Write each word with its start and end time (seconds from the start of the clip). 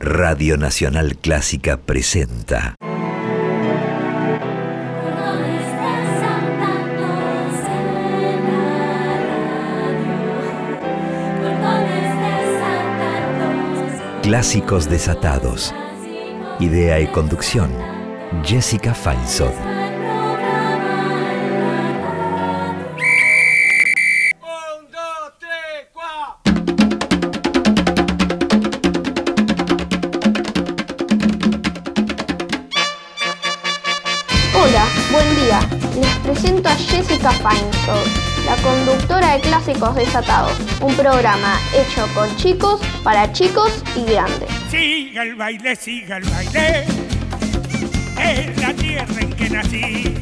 Radio 0.00 0.56
Nacional 0.56 1.16
Clásica 1.16 1.76
presenta. 1.76 2.76
Clásicos 14.22 14.88
desatados. 14.88 15.74
Idea 16.60 17.00
y 17.00 17.08
conducción. 17.08 17.72
Jessica 18.44 18.94
Feinsod. 18.94 19.77
Feinstock, 37.32 38.06
la 38.46 38.56
conductora 38.62 39.34
de 39.34 39.40
Clásicos 39.40 39.94
Desatados, 39.94 40.52
un 40.80 40.94
programa 40.94 41.54
hecho 41.74 42.06
con 42.14 42.34
chicos, 42.36 42.80
para 43.02 43.32
chicos 43.32 43.82
y 43.96 44.04
grandes. 44.10 44.50
Siga 44.70 45.22
el 45.22 45.34
baile, 45.34 45.76
siga 45.76 46.16
el 46.18 46.24
baile. 46.24 46.84
Es 48.20 48.60
la 48.60 48.74
tierra 48.74 49.20
en 49.20 49.32
que 49.32 49.50
nací. 49.50 50.14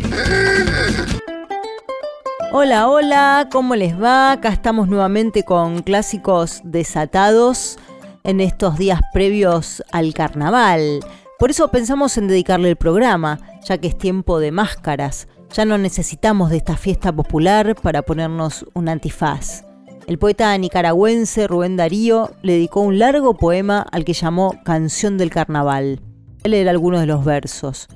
Hola, 2.52 2.88
hola, 2.88 3.48
¿cómo 3.50 3.74
les 3.74 4.00
va? 4.00 4.32
Acá 4.32 4.48
estamos 4.48 4.88
nuevamente 4.88 5.44
con 5.44 5.82
Clásicos 5.82 6.60
Desatados 6.64 7.78
en 8.24 8.40
estos 8.40 8.78
días 8.78 9.00
previos 9.12 9.82
al 9.92 10.14
carnaval. 10.14 11.00
Por 11.38 11.50
eso 11.50 11.68
pensamos 11.68 12.16
en 12.16 12.28
dedicarle 12.28 12.70
el 12.70 12.76
programa, 12.76 13.38
ya 13.62 13.78
que 13.78 13.88
es 13.88 13.98
tiempo 13.98 14.38
de 14.38 14.52
máscaras. 14.52 15.28
Ya 15.56 15.64
no 15.64 15.78
necesitamos 15.78 16.50
de 16.50 16.58
esta 16.58 16.76
fiesta 16.76 17.16
popular 17.16 17.76
para 17.76 18.02
ponernos 18.02 18.66
un 18.74 18.90
antifaz. 18.90 19.64
El 20.06 20.18
poeta 20.18 20.58
nicaragüense 20.58 21.46
Rubén 21.46 21.78
Darío 21.78 22.32
le 22.42 22.52
dedicó 22.52 22.82
un 22.82 22.98
largo 22.98 23.38
poema 23.38 23.86
al 23.90 24.04
que 24.04 24.12
llamó 24.12 24.62
Canción 24.66 25.16
del 25.16 25.30
Carnaval. 25.30 26.02
Él 26.42 26.52
era 26.52 26.72
algunos 26.72 27.00
de 27.00 27.06
los 27.06 27.24
versos. 27.24 27.88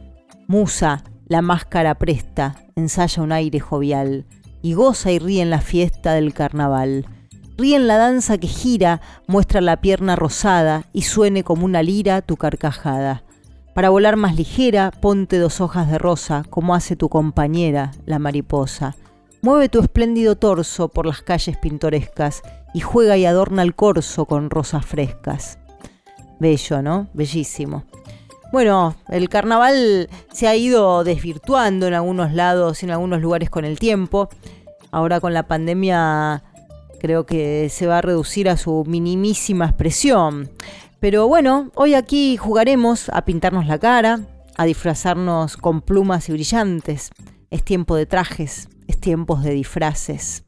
Musa, 0.48 1.04
la 1.26 1.42
máscara 1.42 1.96
presta, 1.96 2.64
ensaya 2.76 3.22
un 3.22 3.30
aire 3.30 3.60
jovial, 3.60 4.24
y 4.62 4.72
goza 4.72 5.12
y 5.12 5.18
ríe 5.18 5.42
en 5.42 5.50
la 5.50 5.60
fiesta 5.60 6.14
del 6.14 6.32
carnaval. 6.32 7.04
Ríe 7.58 7.76
en 7.76 7.88
la 7.88 7.98
danza 7.98 8.38
que 8.38 8.48
gira, 8.48 9.02
muestra 9.26 9.60
la 9.60 9.82
pierna 9.82 10.16
rosada, 10.16 10.86
y 10.94 11.02
suene 11.02 11.44
como 11.44 11.66
una 11.66 11.82
lira 11.82 12.22
tu 12.22 12.38
carcajada. 12.38 13.22
Para 13.74 13.90
volar 13.90 14.16
más 14.16 14.36
ligera, 14.36 14.90
ponte 14.90 15.38
dos 15.38 15.60
hojas 15.60 15.90
de 15.90 15.98
rosa, 15.98 16.44
como 16.50 16.74
hace 16.74 16.96
tu 16.96 17.08
compañera, 17.08 17.92
la 18.04 18.18
mariposa. 18.18 18.96
Mueve 19.42 19.68
tu 19.68 19.80
espléndido 19.80 20.36
torso 20.36 20.88
por 20.88 21.06
las 21.06 21.22
calles 21.22 21.56
pintorescas 21.56 22.42
y 22.74 22.80
juega 22.80 23.16
y 23.16 23.24
adorna 23.24 23.62
el 23.62 23.74
corso 23.74 24.26
con 24.26 24.50
rosas 24.50 24.84
frescas. 24.84 25.58
Bello, 26.40 26.82
¿no? 26.82 27.08
Bellísimo. 27.14 27.84
Bueno, 28.52 28.96
el 29.08 29.28
carnaval 29.28 30.08
se 30.32 30.48
ha 30.48 30.56
ido 30.56 31.04
desvirtuando 31.04 31.86
en 31.86 31.94
algunos 31.94 32.32
lados 32.32 32.82
y 32.82 32.86
en 32.86 32.90
algunos 32.90 33.20
lugares 33.20 33.48
con 33.48 33.64
el 33.64 33.78
tiempo. 33.78 34.28
Ahora 34.90 35.20
con 35.20 35.32
la 35.32 35.44
pandemia 35.44 36.42
creo 37.00 37.24
que 37.24 37.68
se 37.70 37.86
va 37.86 37.98
a 37.98 38.02
reducir 38.02 38.48
a 38.48 38.56
su 38.56 38.84
minimísima 38.86 39.66
expresión. 39.66 40.50
Pero 41.00 41.26
bueno, 41.28 41.70
hoy 41.76 41.94
aquí 41.94 42.36
jugaremos 42.36 43.08
a 43.08 43.24
pintarnos 43.24 43.66
la 43.66 43.78
cara, 43.78 44.20
a 44.58 44.66
disfrazarnos 44.66 45.56
con 45.56 45.80
plumas 45.80 46.28
y 46.28 46.32
brillantes. 46.32 47.10
Es 47.48 47.64
tiempo 47.64 47.96
de 47.96 48.04
trajes, 48.04 48.68
es 48.86 49.00
tiempo 49.00 49.36
de 49.36 49.52
disfraces. 49.52 50.44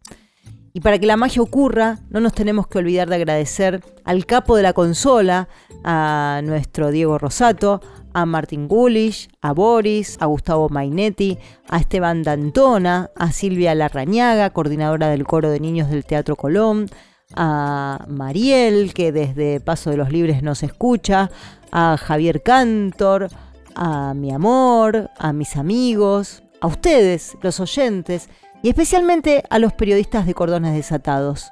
Y 0.74 0.80
para 0.80 0.98
que 0.98 1.06
la 1.06 1.16
magia 1.16 1.40
ocurra, 1.40 2.00
no 2.10 2.20
nos 2.20 2.34
tenemos 2.34 2.66
que 2.66 2.78
olvidar 2.78 3.08
de 3.08 3.16
agradecer 3.16 3.82
al 4.04 4.26
capo 4.26 4.54
de 4.54 4.62
la 4.62 4.74
consola, 4.74 5.48
a 5.84 6.42
nuestro 6.44 6.90
Diego 6.90 7.16
Rosato, 7.16 7.80
a 8.12 8.26
Martín 8.26 8.68
Gulish, 8.68 9.30
a 9.40 9.52
Boris, 9.52 10.18
a 10.20 10.26
Gustavo 10.26 10.68
Mainetti, 10.68 11.38
a 11.70 11.78
Esteban 11.78 12.22
Dantona, 12.22 13.10
a 13.16 13.32
Silvia 13.32 13.74
Larrañaga, 13.74 14.50
coordinadora 14.50 15.08
del 15.08 15.24
coro 15.24 15.50
de 15.50 15.60
niños 15.60 15.88
del 15.88 16.04
Teatro 16.04 16.36
Colón, 16.36 16.90
a 17.34 18.04
Mariel, 18.08 18.94
que 18.94 19.12
desde 19.12 19.60
Paso 19.60 19.90
de 19.90 19.96
los 19.96 20.10
Libres 20.10 20.42
nos 20.42 20.62
escucha, 20.62 21.30
a 21.70 21.96
Javier 21.96 22.42
Cantor, 22.42 23.28
a 23.74 24.14
mi 24.14 24.32
amor, 24.32 25.10
a 25.18 25.32
mis 25.32 25.56
amigos, 25.56 26.42
a 26.60 26.66
ustedes, 26.66 27.36
los 27.42 27.60
oyentes, 27.60 28.28
y 28.62 28.68
especialmente 28.68 29.42
a 29.50 29.58
los 29.58 29.72
periodistas 29.72 30.26
de 30.26 30.34
Cordones 30.34 30.74
Desatados. 30.74 31.50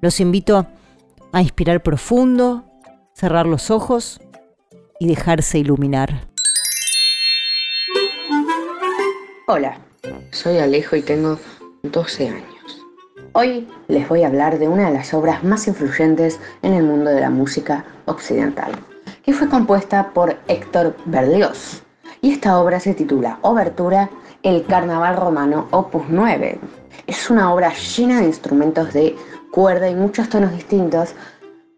Los 0.00 0.20
invito 0.20 0.66
a 1.32 1.42
inspirar 1.42 1.82
profundo, 1.82 2.64
cerrar 3.14 3.46
los 3.46 3.70
ojos 3.70 4.20
y 5.00 5.08
dejarse 5.08 5.58
iluminar. 5.58 6.28
Hola, 9.46 9.78
soy 10.30 10.58
Alejo 10.58 10.96
y 10.96 11.02
tengo 11.02 11.38
12 11.82 12.28
años. 12.28 12.53
Hoy 13.36 13.66
les 13.88 14.08
voy 14.08 14.22
a 14.22 14.28
hablar 14.28 14.60
de 14.60 14.68
una 14.68 14.86
de 14.86 14.94
las 14.94 15.12
obras 15.12 15.42
más 15.42 15.66
influyentes 15.66 16.38
en 16.62 16.72
el 16.72 16.84
mundo 16.84 17.10
de 17.10 17.20
la 17.20 17.30
música 17.30 17.84
occidental, 18.04 18.70
que 19.24 19.32
fue 19.32 19.48
compuesta 19.48 20.10
por 20.14 20.36
Héctor 20.46 20.94
Berlioz. 21.04 21.82
Y 22.20 22.30
esta 22.30 22.60
obra 22.60 22.78
se 22.78 22.94
titula 22.94 23.40
Obertura 23.42 24.08
El 24.44 24.64
Carnaval 24.66 25.16
Romano 25.16 25.66
Opus 25.72 26.04
9. 26.08 26.60
Es 27.08 27.28
una 27.28 27.52
obra 27.52 27.72
llena 27.74 28.20
de 28.20 28.26
instrumentos 28.26 28.92
de 28.92 29.16
cuerda 29.50 29.90
y 29.90 29.96
muchos 29.96 30.28
tonos 30.28 30.52
distintos, 30.52 31.16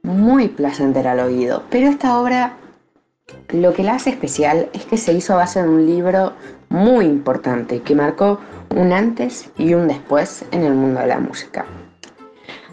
muy 0.02 0.48
placentera 0.48 1.12
al 1.12 1.20
oído. 1.20 1.62
Pero 1.70 1.88
esta 1.88 2.20
obra 2.20 2.52
lo 3.48 3.72
que 3.72 3.82
la 3.82 3.94
hace 3.94 4.10
especial 4.10 4.68
es 4.74 4.84
que 4.84 4.98
se 4.98 5.14
hizo 5.14 5.32
a 5.32 5.36
base 5.36 5.62
de 5.62 5.68
un 5.70 5.86
libro 5.86 6.34
muy 6.68 7.06
importante 7.06 7.80
que 7.80 7.94
marcó 7.94 8.40
un 8.76 8.92
antes 8.92 9.50
y 9.56 9.72
un 9.72 9.88
después 9.88 10.44
en 10.50 10.62
el 10.62 10.74
mundo 10.74 11.00
de 11.00 11.06
la 11.06 11.18
música. 11.18 11.64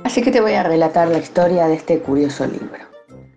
Así 0.04 0.22
que 0.22 0.32
te 0.32 0.42
voy 0.42 0.52
a 0.52 0.64
relatar 0.64 1.08
la 1.08 1.18
historia 1.18 1.66
de 1.68 1.76
este 1.76 2.00
curioso 2.00 2.46
libro. 2.46 2.84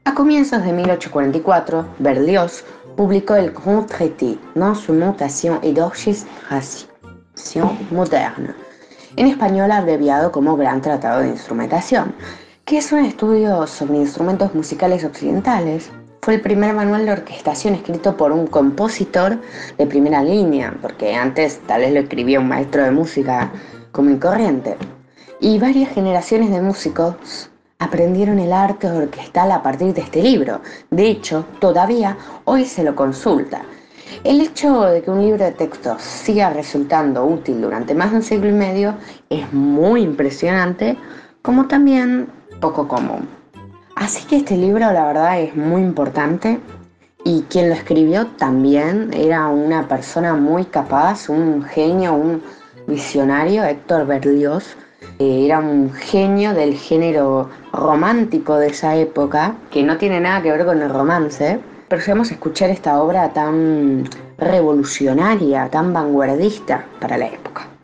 A 0.05 0.15
comienzos 0.15 0.65
de 0.65 0.73
1844, 0.73 1.87
Berlioz 2.01 2.65
publicó 2.97 3.37
el 3.37 3.53
Grand 3.53 3.87
Traité 3.87 4.37
d'Instrumentation 4.57 5.61
et 5.63 5.75
d'Orchestration 5.75 7.71
Moderne, 7.93 8.53
en 9.15 9.29
español 9.29 9.71
abreviado 9.71 10.33
como 10.33 10.57
Gran 10.57 10.81
Tratado 10.81 11.21
de 11.21 11.29
Instrumentación, 11.29 12.17
que 12.65 12.79
es 12.79 12.91
un 12.91 13.05
estudio 13.05 13.65
sobre 13.69 13.99
instrumentos 13.99 14.53
musicales 14.57 15.05
occidentales 15.05 15.93
fue 16.27 16.35
el 16.35 16.41
primer 16.41 16.75
manual 16.75 17.07
de 17.07 17.13
orquestación 17.13 17.77
escrito 17.77 18.17
por 18.17 18.33
un 18.33 18.49
compositor 18.49 19.39
de 19.79 19.87
primera 19.87 20.25
línea, 20.25 20.77
porque 20.83 21.15
antes 21.15 21.61
tal 21.69 21.83
vez 21.83 21.93
lo 21.93 22.01
escribía 22.01 22.41
un 22.41 22.49
maestro 22.49 22.83
de 22.83 22.91
música 22.91 23.53
común 23.93 24.15
y 24.15 24.19
corriente. 24.19 24.77
Y 25.41 25.61
varias 25.61 25.91
generaciones 25.91 26.51
de 26.51 26.61
músicos 26.61 27.15
aprendieron 27.79 28.41
el 28.41 28.53
arte 28.53 28.89
orquestal 28.89 29.53
a 29.53 29.63
partir 29.63 29.95
de 29.95 30.01
este 30.01 30.21
libro. 30.21 30.63
De 30.91 31.07
hecho, 31.07 31.45
todavía 31.61 32.19
hoy 32.45 32.65
se 32.65 32.83
lo 32.83 32.97
consulta. 32.97 33.63
El 34.25 34.41
hecho 34.41 34.81
de 34.81 35.03
que 35.03 35.13
un 35.13 35.23
libro 35.23 35.45
de 35.45 35.53
texto 35.53 35.97
siga 36.01 36.51
resultando 36.51 37.25
útil 37.25 37.61
durante 37.61 37.95
más 37.95 38.11
de 38.11 38.17
un 38.17 38.23
siglo 38.25 38.49
y 38.49 38.53
medio 38.53 38.97
es 39.31 39.53
muy 39.53 40.03
impresionante, 40.03 40.99
como 41.41 41.69
también 41.69 42.27
poco 42.59 42.89
común. 42.89 43.29
Así 43.97 44.27
que 44.27 44.37
este 44.37 44.59
libro 44.59 44.93
la 44.93 45.07
verdad 45.07 45.41
es 45.41 45.57
muy 45.57 45.81
importante 45.81 46.61
y 47.25 47.43
quien 47.49 47.71
lo 47.71 47.75
escribió 47.75 48.27
también 48.27 49.11
era 49.15 49.49
una 49.49 49.89
persona 49.89 50.35
muy 50.35 50.67
capaz, 50.67 51.31
un 51.31 51.63
genio, 51.63 52.13
un 52.13 52.43
visionario, 52.87 53.65
Héctor 53.65 54.07
Berlioz. 54.07 54.77
Era 55.19 55.61
un 55.61 55.95
genio 55.95 56.53
del 56.53 56.75
género 56.75 57.49
romántico 57.73 58.59
de 58.59 58.67
esa 58.67 58.95
época, 58.97 59.55
que 59.71 59.83
no 59.83 59.97
tiene 59.97 60.21
nada 60.21 60.43
que 60.43 60.53
ver 60.53 60.67
con 60.67 60.83
el 60.83 60.91
romance, 60.91 61.59
pero 61.89 62.03
a 62.13 62.23
escuchar 62.23 62.69
esta 62.69 63.01
obra 63.01 63.33
tan 63.33 64.11
revolucionaria, 64.37 65.71
tan 65.71 65.95
vanguardista 65.95 66.85
para 67.01 67.17
la 67.17 67.29
época. 67.29 67.76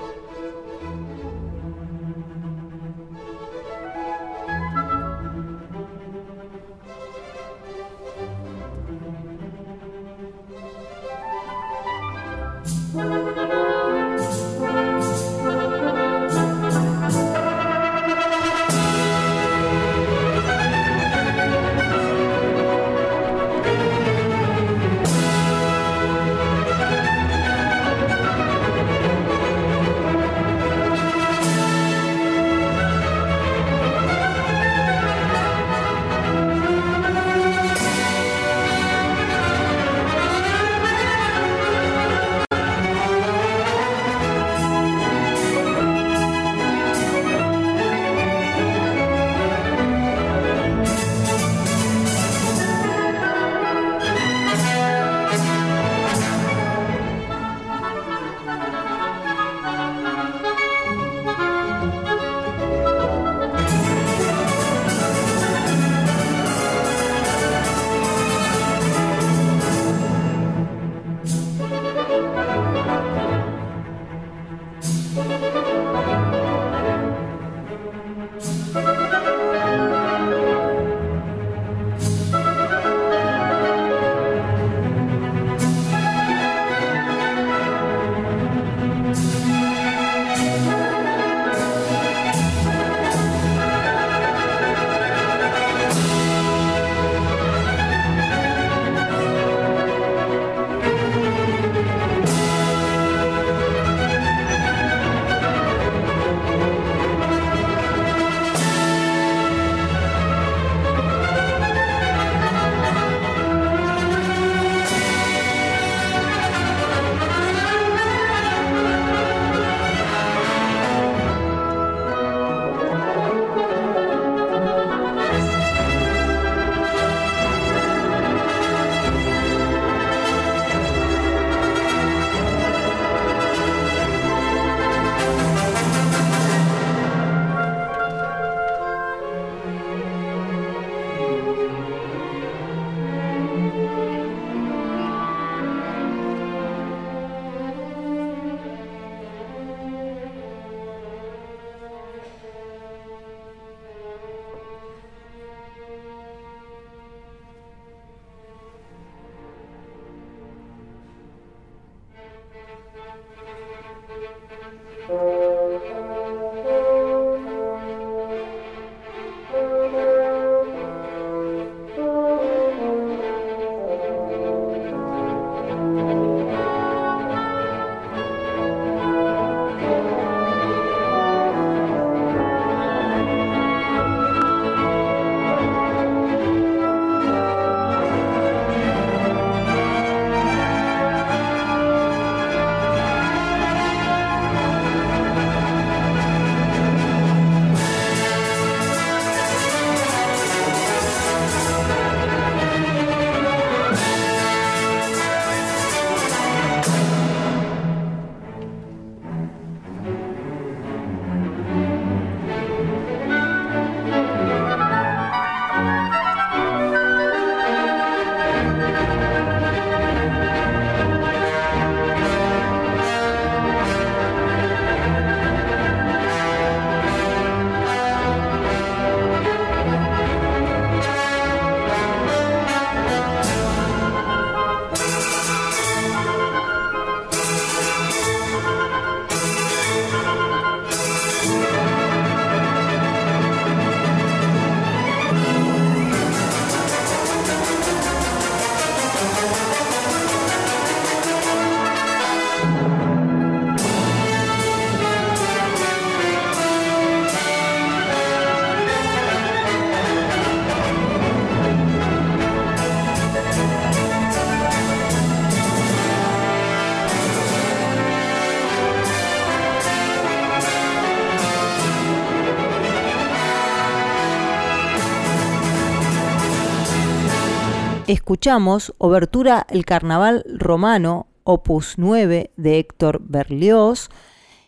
Escuchamos 278.12 278.94
Obertura 278.98 279.66
El 279.70 279.84
Carnaval 279.84 280.44
Romano, 280.46 281.26
opus 281.44 281.94
9 281.96 282.50
de 282.56 282.78
Héctor 282.78 283.20
Berlioz, 283.22 284.10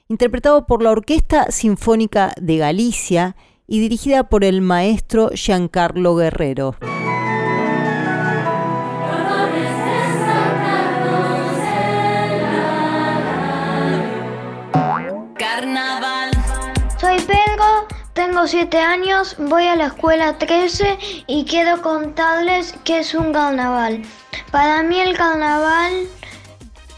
interpretado 0.09 0.67
por 0.67 0.83
la 0.83 0.91
Orquesta 0.91 1.51
Sinfónica 1.51 2.33
de 2.41 2.57
Galicia 2.57 3.37
y 3.67 3.81
dirigida 3.81 4.29
por 4.29 4.45
el 4.45 4.63
maestro 4.63 5.31
Giancarlo 5.35 6.17
Guerrero. 6.17 6.77
Tengo 18.35 18.49
7 18.49 18.81
años, 18.81 19.37
voy 19.39 19.69
a 19.69 19.77
la 19.77 19.87
escuela 19.87 20.37
13 20.37 20.99
y 21.29 21.45
quiero 21.45 21.81
contarles 21.83 22.75
qué 22.83 22.99
es 22.99 23.15
un 23.15 23.33
carnaval. 23.33 24.03
Para 24.51 24.83
mí 24.83 24.99
el 24.99 25.17
carnaval 25.17 26.09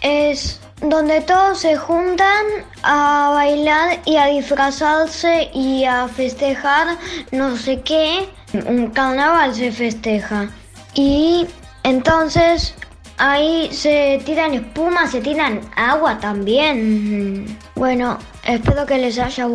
es 0.00 0.59
donde 0.81 1.21
todos 1.21 1.59
se 1.59 1.76
juntan 1.76 2.47
a 2.83 3.33
bailar 3.35 4.00
y 4.07 4.16
a 4.16 4.28
disfrazarse 4.28 5.50
y 5.52 5.85
a 5.85 6.09
festejar 6.09 6.97
no 7.33 7.55
sé 7.59 7.83
qué. 7.83 8.31
Un 8.66 8.88
carnaval 8.93 9.55
se 9.55 9.71
festeja. 9.71 10.49
Y 10.95 11.47
entonces 11.83 12.75
ahí 13.19 13.69
se 13.73 14.23
tiran 14.25 14.55
espuma, 14.55 15.07
se 15.07 15.21
tiran 15.21 15.61
agua 15.76 16.19
también. 16.19 17.59
Bueno, 17.75 18.16
espero 18.43 18.87
que 18.87 18.97
les 18.97 19.19
haya 19.19 19.47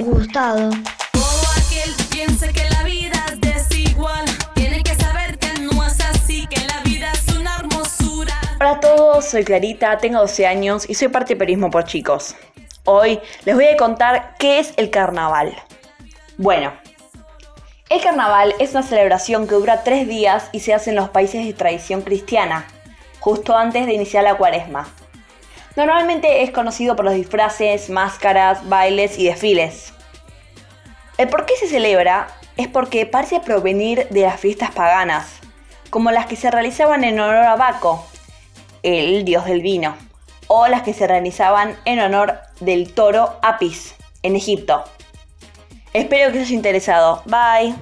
gustado 0.00 0.70
que 2.26 2.68
la 2.68 2.82
vida 2.82 3.24
es 3.32 3.40
desigual. 3.40 4.24
Tiene 4.54 4.82
que 4.82 4.94
saber 4.94 5.38
que 5.38 5.58
no 5.60 5.82
es 5.86 5.98
así, 6.00 6.46
que 6.48 6.60
la 6.66 6.80
vida 6.82 7.10
es 7.12 7.34
una 7.34 7.56
hermosura. 7.56 8.34
Hola 8.60 8.72
a 8.72 8.80
todos, 8.80 9.24
soy 9.24 9.42
Clarita, 9.42 9.96
tengo 9.96 10.20
12 10.20 10.46
años 10.46 10.88
y 10.88 10.94
soy 10.94 11.08
parte 11.08 11.32
de 11.32 11.38
Periodismo 11.38 11.70
por 11.70 11.84
Chicos. 11.84 12.36
Hoy 12.84 13.20
les 13.46 13.54
voy 13.54 13.68
a 13.68 13.76
contar 13.78 14.34
qué 14.38 14.58
es 14.58 14.74
el 14.76 14.90
carnaval. 14.90 15.54
Bueno, 16.36 16.74
el 17.88 18.02
carnaval 18.02 18.54
es 18.58 18.72
una 18.72 18.82
celebración 18.82 19.48
que 19.48 19.54
dura 19.54 19.82
tres 19.82 20.06
días 20.06 20.50
y 20.52 20.60
se 20.60 20.74
hace 20.74 20.90
en 20.90 20.96
los 20.96 21.08
países 21.08 21.46
de 21.46 21.54
tradición 21.54 22.02
cristiana, 22.02 22.66
justo 23.18 23.56
antes 23.56 23.86
de 23.86 23.94
iniciar 23.94 24.24
la 24.24 24.36
cuaresma. 24.36 24.92
Normalmente 25.74 26.42
es 26.42 26.50
conocido 26.50 26.96
por 26.96 27.06
los 27.06 27.14
disfraces, 27.14 27.88
máscaras, 27.88 28.68
bailes 28.68 29.18
y 29.18 29.24
desfiles. 29.24 29.94
El 31.20 31.28
por 31.28 31.44
qué 31.44 31.54
se 31.54 31.68
celebra 31.68 32.28
es 32.56 32.66
porque 32.66 33.04
parece 33.04 33.40
provenir 33.40 34.08
de 34.08 34.22
las 34.22 34.40
fiestas 34.40 34.70
paganas, 34.70 35.26
como 35.90 36.10
las 36.10 36.24
que 36.24 36.34
se 36.34 36.50
realizaban 36.50 37.04
en 37.04 37.20
honor 37.20 37.44
a 37.44 37.56
Baco, 37.56 38.06
el 38.82 39.22
dios 39.26 39.44
del 39.44 39.60
vino, 39.60 39.98
o 40.46 40.66
las 40.66 40.80
que 40.80 40.94
se 40.94 41.06
realizaban 41.06 41.76
en 41.84 42.00
honor 42.00 42.38
del 42.60 42.94
toro 42.94 43.38
Apis, 43.42 43.96
en 44.22 44.34
Egipto. 44.34 44.82
Espero 45.92 46.32
que 46.32 46.38
os 46.38 46.46
haya 46.46 46.54
interesado. 46.54 47.22
Bye. 47.26 47.74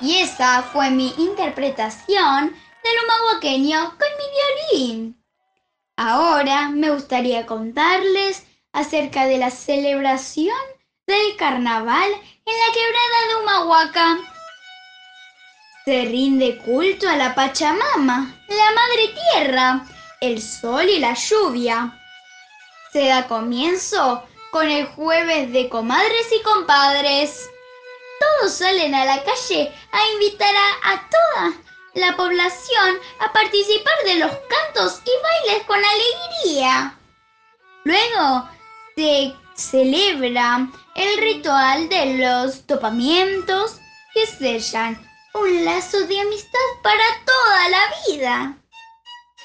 Y 0.00 0.18
esa 0.18 0.62
fue 0.62 0.90
mi 0.90 1.12
interpretación 1.18 2.54
del 2.84 3.04
humahuaqueño 3.04 3.90
con 3.98 4.08
mi 4.18 4.78
violín. 4.78 5.22
Ahora 5.96 6.68
me 6.68 6.90
gustaría 6.90 7.44
contarles 7.44 8.46
acerca 8.72 9.26
de 9.26 9.38
la 9.38 9.50
celebración 9.50 10.56
del 11.08 11.36
carnaval 11.36 12.08
en 12.12 12.54
la 12.54 12.72
quebrada 12.72 13.28
de 13.28 13.42
Humahuaca. 13.42 14.18
Se 15.84 16.04
rinde 16.04 16.58
culto 16.58 17.08
a 17.08 17.16
la 17.16 17.34
Pachamama, 17.34 18.32
la 18.48 18.70
Madre 18.74 19.14
Tierra, 19.32 19.86
el 20.20 20.40
sol 20.40 20.88
y 20.88 21.00
la 21.00 21.14
lluvia. 21.14 21.98
Se 22.92 23.06
da 23.06 23.26
comienzo 23.26 24.22
con 24.52 24.68
el 24.68 24.86
jueves 24.86 25.52
de 25.52 25.68
comadres 25.68 26.26
y 26.32 26.42
compadres 26.42 27.48
todos 28.38 28.52
salen 28.52 28.94
a 28.94 29.04
la 29.04 29.22
calle 29.24 29.72
a 29.92 30.12
invitar 30.14 30.54
a, 30.84 31.08
toda 31.08 31.52
la 31.94 32.16
población 32.16 32.98
a 33.20 33.32
participar 33.32 33.94
de 34.04 34.16
los 34.16 34.30
cantos 34.30 35.00
y 35.04 35.10
bailes 35.22 35.66
con 35.66 35.78
alegría. 35.78 36.98
Luego 37.84 38.48
se 38.96 39.34
celebra 39.54 40.68
el 40.94 41.18
ritual 41.18 41.88
de 41.88 42.18
los 42.18 42.66
topamientos 42.66 43.78
que 44.12 44.26
sellan 44.26 45.00
un 45.34 45.64
lazo 45.64 46.06
de 46.06 46.20
amistad 46.20 46.58
para 46.82 47.04
toda 47.24 47.68
la 47.68 47.94
vida. 48.08 48.56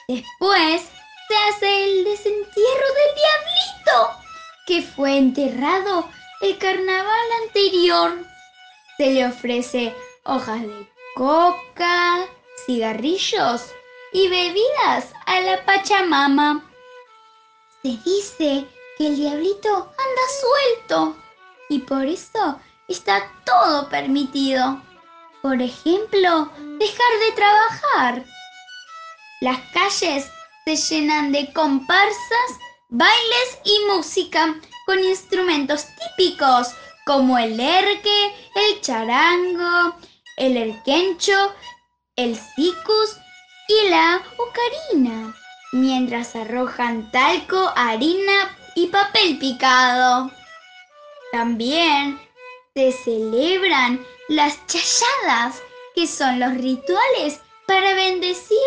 Después 0.08 0.82
se 1.28 1.38
hace 1.50 1.84
el 1.84 2.04
desentierro 2.04 2.88
del 2.96 3.16
diablito 3.16 4.18
que 4.68 4.82
fue 4.82 5.18
enterrado 5.18 6.10
el 6.42 6.58
carnaval 6.58 7.28
anterior 7.44 8.31
se 9.02 9.14
le 9.14 9.26
ofrece 9.26 9.96
hojas 10.26 10.62
de 10.62 10.88
coca, 11.16 12.24
cigarrillos 12.68 13.64
y 14.14 14.28
bebidas 14.28 15.12
a 15.26 15.42
la 15.42 15.66
Pachamama. 15.66 16.64
Se 17.82 17.98
dice 18.06 18.68
que 19.00 19.08
el 19.08 19.16
diablito 19.16 19.70
anda 19.70 20.26
suelto 20.40 21.18
y 21.68 21.80
por 21.80 22.06
eso 22.06 22.60
está 22.88 23.28
todo 23.44 23.90
permitido. 23.90 24.80
Por 25.42 25.60
ejemplo, 25.60 26.52
dejar 26.78 27.14
de 27.26 27.32
trabajar. 27.36 28.26
Las 29.42 29.58
calles 29.74 30.30
se 30.64 30.76
llenan 30.76 31.32
de 31.32 31.52
comparsas, 31.54 32.50
bailes 32.90 33.58
y 33.66 33.80
música 33.96 34.60
con 34.86 35.00
instrumentos 35.00 35.88
típicos 36.18 36.76
como 37.06 37.38
el 37.38 37.60
erque, 37.60 38.36
el 38.56 38.82
charango, 38.82 39.96
el 40.38 40.58
erquencho, 40.58 41.54
el 42.16 42.36
cicus 42.36 43.18
y 43.68 43.90
la 43.90 44.22
ocarina, 44.38 45.36
mientras 45.72 46.36
arrojan 46.36 47.12
talco, 47.12 47.72
harina 47.76 48.58
y 48.76 48.88
papel 48.88 49.38
picado. 49.40 50.32
También 51.32 52.20
se 52.74 52.92
celebran 52.92 54.06
las 54.30 54.66
chayadas, 54.68 55.62
que 55.96 56.08
son 56.08 56.40
los 56.40 56.54
rituales 56.54 57.42
para 57.68 57.94
bendecir 57.94 58.58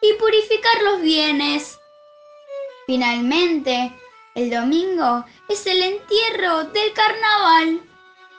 y 0.00 0.12
purificar 0.14 0.82
los 0.82 1.00
bienes. 1.00 1.78
Finalmente, 2.86 3.92
El 4.34 4.50
domingo 4.50 5.24
es 5.48 5.64
el 5.64 5.80
entierro 5.80 6.64
del 6.64 6.92
carnaval, 6.92 7.80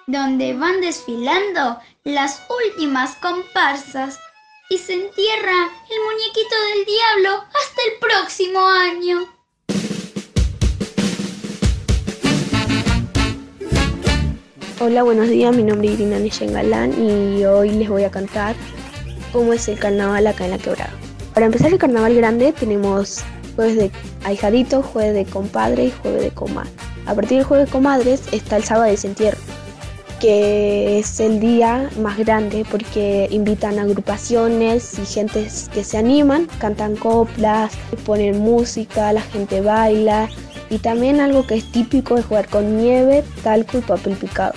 donde 0.07 0.53
van 0.53 0.81
desfilando 0.81 1.79
las 2.03 2.41
últimas 2.67 3.15
comparsas 3.15 4.19
y 4.69 4.77
se 4.77 4.93
entierra 4.93 5.53
el 5.53 5.99
muñequito 6.03 6.55
del 6.73 6.85
diablo 6.85 7.45
hasta 7.47 7.81
el 7.87 7.99
próximo 8.01 8.59
año. 8.67 9.19
Hola, 14.81 15.03
buenos 15.03 15.29
días, 15.29 15.55
mi 15.55 15.63
nombre 15.63 15.93
es 15.93 15.93
Irina 15.93 16.19
Galán 16.51 16.91
y 16.91 17.45
hoy 17.45 17.69
les 17.69 17.87
voy 17.87 18.03
a 18.03 18.11
cantar 18.11 18.53
cómo 19.31 19.53
es 19.53 19.69
el 19.69 19.79
carnaval 19.79 20.27
acá 20.27 20.43
en 20.43 20.51
la 20.51 20.57
quebrada. 20.57 20.91
Para 21.33 21.45
empezar 21.45 21.71
el 21.71 21.79
carnaval 21.79 22.15
grande 22.15 22.51
tenemos 22.51 23.23
jueves 23.55 23.75
de 23.77 23.91
ahijadito, 24.23 24.81
jueves 24.81 25.13
de 25.13 25.25
compadre 25.25 25.85
y 25.85 25.91
jueves 25.91 26.23
de 26.23 26.31
comadre. 26.31 26.69
A 27.05 27.13
partir 27.13 27.37
del 27.37 27.45
jueves 27.45 27.67
de 27.67 27.71
comadres 27.71 28.21
está 28.31 28.57
el 28.57 28.63
sábado 28.63 28.91
de 28.91 29.07
entierro, 29.07 29.37
que 30.19 30.99
es 30.99 31.19
el 31.19 31.39
día 31.39 31.89
más 32.01 32.17
grande 32.17 32.65
porque 32.69 33.27
invitan 33.31 33.79
agrupaciones 33.79 34.97
y 34.99 35.05
gente 35.05 35.47
que 35.73 35.83
se 35.83 35.97
animan, 35.97 36.47
cantan 36.59 36.95
coplas, 36.95 37.73
ponen 38.05 38.39
música, 38.39 39.13
la 39.13 39.21
gente 39.21 39.61
baila 39.61 40.29
y 40.69 40.79
también 40.79 41.19
algo 41.19 41.45
que 41.45 41.55
es 41.55 41.71
típico 41.71 42.17
es 42.17 42.25
jugar 42.25 42.47
con 42.47 42.77
nieve, 42.77 43.23
talco 43.43 43.77
y 43.77 43.81
papel 43.81 44.15
picado. 44.15 44.53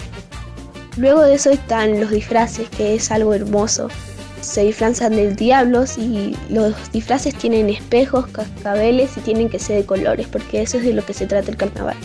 Luego 0.96 1.22
de 1.22 1.34
eso 1.34 1.50
están 1.50 2.00
los 2.00 2.10
disfraces, 2.10 2.68
que 2.70 2.94
es 2.96 3.12
algo 3.12 3.32
hermoso. 3.32 3.88
Se 4.40 4.64
disfrazan 4.64 5.16
del 5.16 5.36
diablos 5.36 5.98
y 5.98 6.36
los 6.48 6.74
disfraces 6.92 7.34
tienen 7.34 7.68
espejos, 7.68 8.26
cascabeles 8.28 9.16
y 9.16 9.20
tienen 9.20 9.48
que 9.48 9.58
ser 9.58 9.76
de 9.78 9.86
colores, 9.86 10.26
porque 10.26 10.62
eso 10.62 10.78
es 10.78 10.84
de 10.84 10.92
lo 10.92 11.04
que 11.04 11.14
se 11.14 11.26
trata 11.26 11.50
el 11.50 11.56
carnaval. 11.56 11.96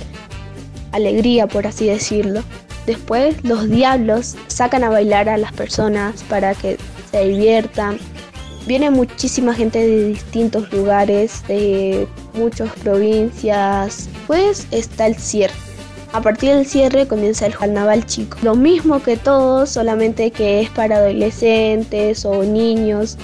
Alegría, 0.91 1.47
por 1.47 1.67
así 1.67 1.87
decirlo. 1.87 2.43
Después 2.85 3.43
los 3.43 3.69
diablos 3.69 4.35
sacan 4.47 4.83
a 4.83 4.89
bailar 4.89 5.29
a 5.29 5.37
las 5.37 5.53
personas 5.53 6.23
para 6.23 6.53
que 6.53 6.77
se 7.11 7.25
diviertan, 7.25 7.97
Viene 8.65 8.89
muchísima 8.89 9.53
gente 9.53 9.79
de 9.79 10.07
distintos 10.07 10.71
lugares, 10.71 11.45
de 11.47 12.07
muchas 12.33 12.71
provincias. 12.79 14.07
Pues 14.25 14.67
está 14.71 15.07
el 15.07 15.15
cierre. 15.15 15.53
A 16.13 16.21
partir 16.21 16.53
del 16.53 16.67
cierre 16.67 17.07
comienza 17.07 17.47
el 17.47 17.57
carnaval 17.57 18.05
chico. 18.05 18.37
Lo 18.43 18.53
mismo 18.53 19.01
que 19.01 19.17
todos, 19.17 19.71
solamente 19.71 20.29
que 20.29 20.61
es 20.61 20.69
para 20.69 20.97
adolescentes 20.97 22.23
o 22.23 22.43
niños. 22.43 23.17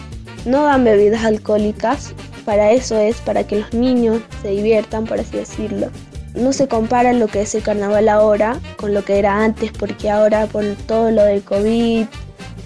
No 0.46 0.64
dan 0.64 0.84
bebidas 0.84 1.24
alcohólicas. 1.24 2.16
Para 2.46 2.72
eso 2.72 2.98
es 2.98 3.18
para 3.18 3.46
que 3.46 3.60
los 3.60 3.74
niños 3.74 4.22
se 4.42 4.50
diviertan, 4.50 5.06
por 5.06 5.20
así 5.20 5.38
decirlo. 5.38 5.90
No 6.34 6.52
se 6.52 6.68
compara 6.68 7.14
lo 7.14 7.28
que 7.28 7.44
es 7.44 7.54
el 7.54 7.62
carnaval 7.62 8.10
ahora 8.10 8.60
con 8.78 8.96
lo 8.96 9.06
que 9.06 9.20
era 9.20 9.44
antes, 9.44 9.72
porque 9.72 10.10
ahora 10.10 10.48
por 10.48 10.66
todo 10.88 11.12
lo 11.12 11.24
del 11.24 11.44
COVID 11.44 12.08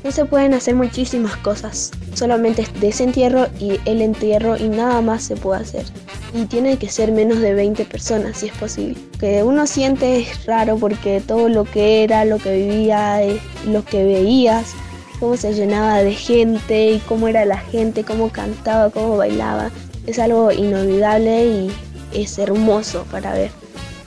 no 0.03 0.11
se 0.11 0.25
pueden 0.25 0.53
hacer 0.53 0.75
muchísimas 0.75 1.35
cosas. 1.37 1.91
Solamente 2.13 2.63
es 2.63 2.81
desentierro 2.81 3.47
y 3.59 3.79
el 3.85 4.01
entierro 4.01 4.57
y 4.57 4.67
nada 4.67 5.01
más 5.01 5.23
se 5.23 5.35
puede 5.35 5.61
hacer. 5.61 5.85
Y 6.33 6.45
tiene 6.45 6.77
que 6.77 6.89
ser 6.89 7.11
menos 7.11 7.39
de 7.39 7.53
20 7.53 7.85
personas 7.85 8.37
si 8.37 8.47
es 8.47 8.53
posible. 8.53 8.97
Que 9.19 9.43
uno 9.43 9.67
siente 9.67 10.19
es 10.19 10.45
raro 10.45 10.77
porque 10.77 11.21
todo 11.25 11.47
lo 11.49 11.63
que 11.63 12.03
era, 12.03 12.25
lo 12.25 12.37
que 12.37 12.55
vivía, 12.55 13.23
eh, 13.23 13.39
lo 13.65 13.85
que 13.85 14.03
veías, 14.03 14.73
cómo 15.19 15.37
se 15.37 15.53
llenaba 15.53 15.99
de 15.99 16.13
gente 16.13 16.91
y 16.91 16.99
cómo 16.99 17.27
era 17.27 17.45
la 17.45 17.57
gente, 17.57 18.03
cómo 18.03 18.29
cantaba, 18.29 18.89
cómo 18.89 19.17
bailaba, 19.17 19.71
es 20.05 20.19
algo 20.19 20.51
inolvidable 20.51 21.45
y 21.45 21.71
es 22.13 22.37
hermoso 22.37 23.05
para 23.09 23.33
ver. 23.33 23.51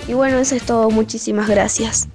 Y 0.09 0.15
bueno, 0.15 0.39
eso 0.39 0.55
es 0.55 0.63
todo. 0.63 0.91
Muchísimas 0.91 1.49
gracias. 1.49 2.09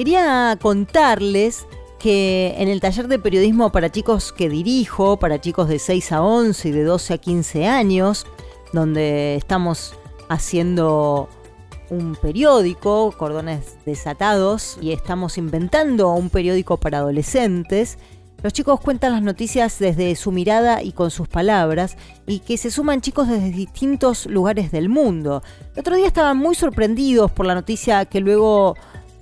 Quería 0.00 0.58
contarles 0.62 1.66
que 1.98 2.54
en 2.56 2.68
el 2.68 2.80
taller 2.80 3.06
de 3.06 3.18
periodismo 3.18 3.70
para 3.70 3.92
chicos 3.92 4.32
que 4.32 4.48
dirijo, 4.48 5.18
para 5.18 5.42
chicos 5.42 5.68
de 5.68 5.78
6 5.78 6.12
a 6.12 6.22
11 6.22 6.68
y 6.70 6.72
de 6.72 6.84
12 6.84 7.12
a 7.12 7.18
15 7.18 7.66
años, 7.66 8.26
donde 8.72 9.34
estamos 9.34 9.92
haciendo 10.30 11.28
un 11.90 12.16
periódico, 12.16 13.12
Cordones 13.18 13.76
Desatados, 13.84 14.78
y 14.80 14.92
estamos 14.92 15.36
inventando 15.36 16.14
un 16.14 16.30
periódico 16.30 16.78
para 16.78 16.96
adolescentes, 16.96 17.98
los 18.42 18.54
chicos 18.54 18.80
cuentan 18.80 19.12
las 19.12 19.22
noticias 19.22 19.78
desde 19.78 20.16
su 20.16 20.32
mirada 20.32 20.82
y 20.82 20.92
con 20.92 21.10
sus 21.10 21.28
palabras, 21.28 21.98
y 22.26 22.38
que 22.38 22.56
se 22.56 22.70
suman 22.70 23.02
chicos 23.02 23.28
desde 23.28 23.50
distintos 23.50 24.24
lugares 24.24 24.72
del 24.72 24.88
mundo. 24.88 25.42
El 25.74 25.80
otro 25.80 25.94
día 25.94 26.06
estaban 26.06 26.38
muy 26.38 26.54
sorprendidos 26.54 27.30
por 27.30 27.44
la 27.44 27.54
noticia 27.54 28.06
que 28.06 28.20
luego 28.20 28.76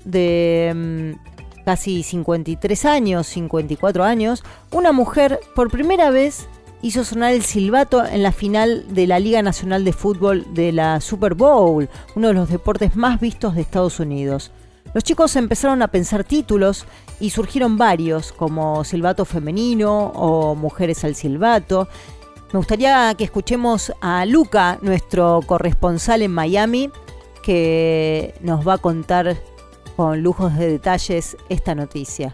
de 0.04 1.16
mm, 1.16 1.64
casi 1.64 2.02
53 2.02 2.84
años, 2.84 3.26
54 3.26 4.04
años, 4.04 4.42
una 4.72 4.92
mujer 4.92 5.40
por 5.54 5.70
primera 5.70 6.10
vez 6.10 6.48
hizo 6.82 7.04
sonar 7.04 7.32
el 7.32 7.42
silbato 7.42 8.04
en 8.04 8.22
la 8.22 8.32
final 8.32 8.84
de 8.94 9.06
la 9.06 9.18
Liga 9.18 9.42
Nacional 9.42 9.84
de 9.84 9.92
Fútbol 9.92 10.46
de 10.54 10.72
la 10.72 11.00
Super 11.00 11.34
Bowl, 11.34 11.88
uno 12.14 12.28
de 12.28 12.34
los 12.34 12.48
deportes 12.48 12.96
más 12.96 13.20
vistos 13.20 13.54
de 13.54 13.62
Estados 13.62 14.00
Unidos. 14.00 14.52
Los 14.94 15.04
chicos 15.04 15.36
empezaron 15.36 15.82
a 15.82 15.88
pensar 15.88 16.24
títulos 16.24 16.86
y 17.20 17.30
surgieron 17.30 17.76
varios, 17.76 18.32
como 18.32 18.84
Silbato 18.84 19.24
Femenino 19.24 20.06
o 20.14 20.54
Mujeres 20.54 21.04
al 21.04 21.14
Silbato. 21.14 21.88
Me 22.52 22.58
gustaría 22.58 23.14
que 23.14 23.24
escuchemos 23.24 23.92
a 24.00 24.24
Luca, 24.24 24.78
nuestro 24.80 25.40
corresponsal 25.44 26.22
en 26.22 26.32
Miami, 26.32 26.90
que 27.42 28.34
nos 28.40 28.66
va 28.66 28.74
a 28.74 28.78
contar 28.78 29.36
con 29.98 30.22
lujos 30.22 30.56
de 30.56 30.70
detalles 30.70 31.36
esta 31.48 31.74
noticia. 31.74 32.32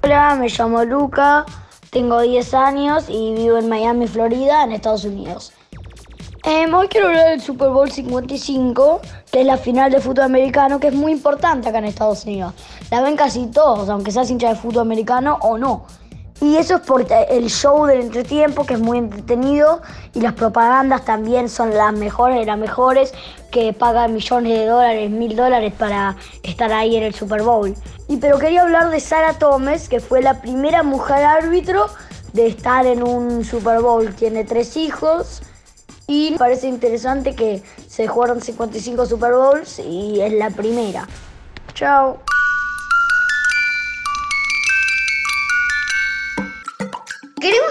Hola, 0.00 0.36
me 0.36 0.48
llamo 0.48 0.84
Luca, 0.84 1.44
tengo 1.90 2.20
10 2.20 2.54
años 2.54 3.06
y 3.08 3.34
vivo 3.34 3.58
en 3.58 3.68
Miami, 3.68 4.06
Florida, 4.06 4.62
en 4.62 4.70
Estados 4.70 5.04
Unidos. 5.04 5.52
Eh, 6.44 6.72
hoy 6.72 6.86
quiero 6.86 7.08
hablar 7.08 7.30
del 7.30 7.40
Super 7.40 7.70
Bowl 7.70 7.90
55, 7.90 9.00
que 9.32 9.40
es 9.40 9.46
la 9.46 9.56
final 9.56 9.90
de 9.90 9.98
fútbol 9.98 10.26
americano, 10.26 10.78
que 10.78 10.86
es 10.86 10.94
muy 10.94 11.10
importante 11.10 11.68
acá 11.68 11.78
en 11.78 11.86
Estados 11.86 12.24
Unidos. 12.24 12.54
La 12.92 13.02
ven 13.02 13.16
casi 13.16 13.46
todos, 13.48 13.88
aunque 13.88 14.12
seas 14.12 14.30
hincha 14.30 14.50
de 14.50 14.54
fútbol 14.54 14.82
americano 14.82 15.36
o 15.42 15.58
no. 15.58 15.84
Y 16.40 16.56
eso 16.56 16.76
es 16.76 16.80
por 16.80 17.04
el 17.10 17.50
show 17.50 17.84
del 17.84 18.00
entretiempo, 18.00 18.64
que 18.64 18.74
es 18.74 18.80
muy 18.80 18.96
entretenido, 18.96 19.82
y 20.14 20.20
las 20.20 20.32
propagandas 20.32 21.04
también 21.04 21.50
son 21.50 21.74
las 21.74 21.92
mejores 21.92 22.38
de 22.38 22.46
las 22.46 22.58
mejores, 22.58 23.12
que 23.50 23.74
pagan 23.74 24.14
millones 24.14 24.58
de 24.58 24.66
dólares, 24.66 25.10
mil 25.10 25.36
dólares 25.36 25.74
para 25.76 26.16
estar 26.42 26.72
ahí 26.72 26.96
en 26.96 27.02
el 27.02 27.14
Super 27.14 27.42
Bowl. 27.42 27.74
Y 28.08 28.16
pero 28.16 28.38
quería 28.38 28.62
hablar 28.62 28.88
de 28.88 29.00
Sarah 29.00 29.34
Thomas, 29.34 29.88
que 29.88 30.00
fue 30.00 30.22
la 30.22 30.40
primera 30.40 30.82
mujer 30.82 31.24
árbitro 31.24 31.86
de 32.32 32.46
estar 32.46 32.86
en 32.86 33.02
un 33.02 33.44
Super 33.44 33.80
Bowl. 33.82 34.14
Tiene 34.14 34.44
tres 34.44 34.76
hijos 34.76 35.42
y 36.06 36.36
parece 36.38 36.68
interesante 36.68 37.34
que 37.34 37.62
se 37.86 38.08
jugaron 38.08 38.40
55 38.40 39.06
Super 39.06 39.34
Bowls 39.34 39.78
y 39.78 40.20
es 40.20 40.32
la 40.32 40.50
primera. 40.50 41.06
Chao. 41.74 42.18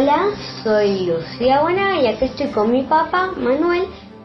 Hola, 0.00 0.30
soy 0.64 1.04
Lucía 1.04 1.60
Buena 1.60 2.00
y 2.00 2.06
aquí 2.06 2.24
estoy 2.24 2.46
con 2.46 2.72
mi 2.72 2.84
papá, 2.84 3.32
Manuel, 3.36 3.82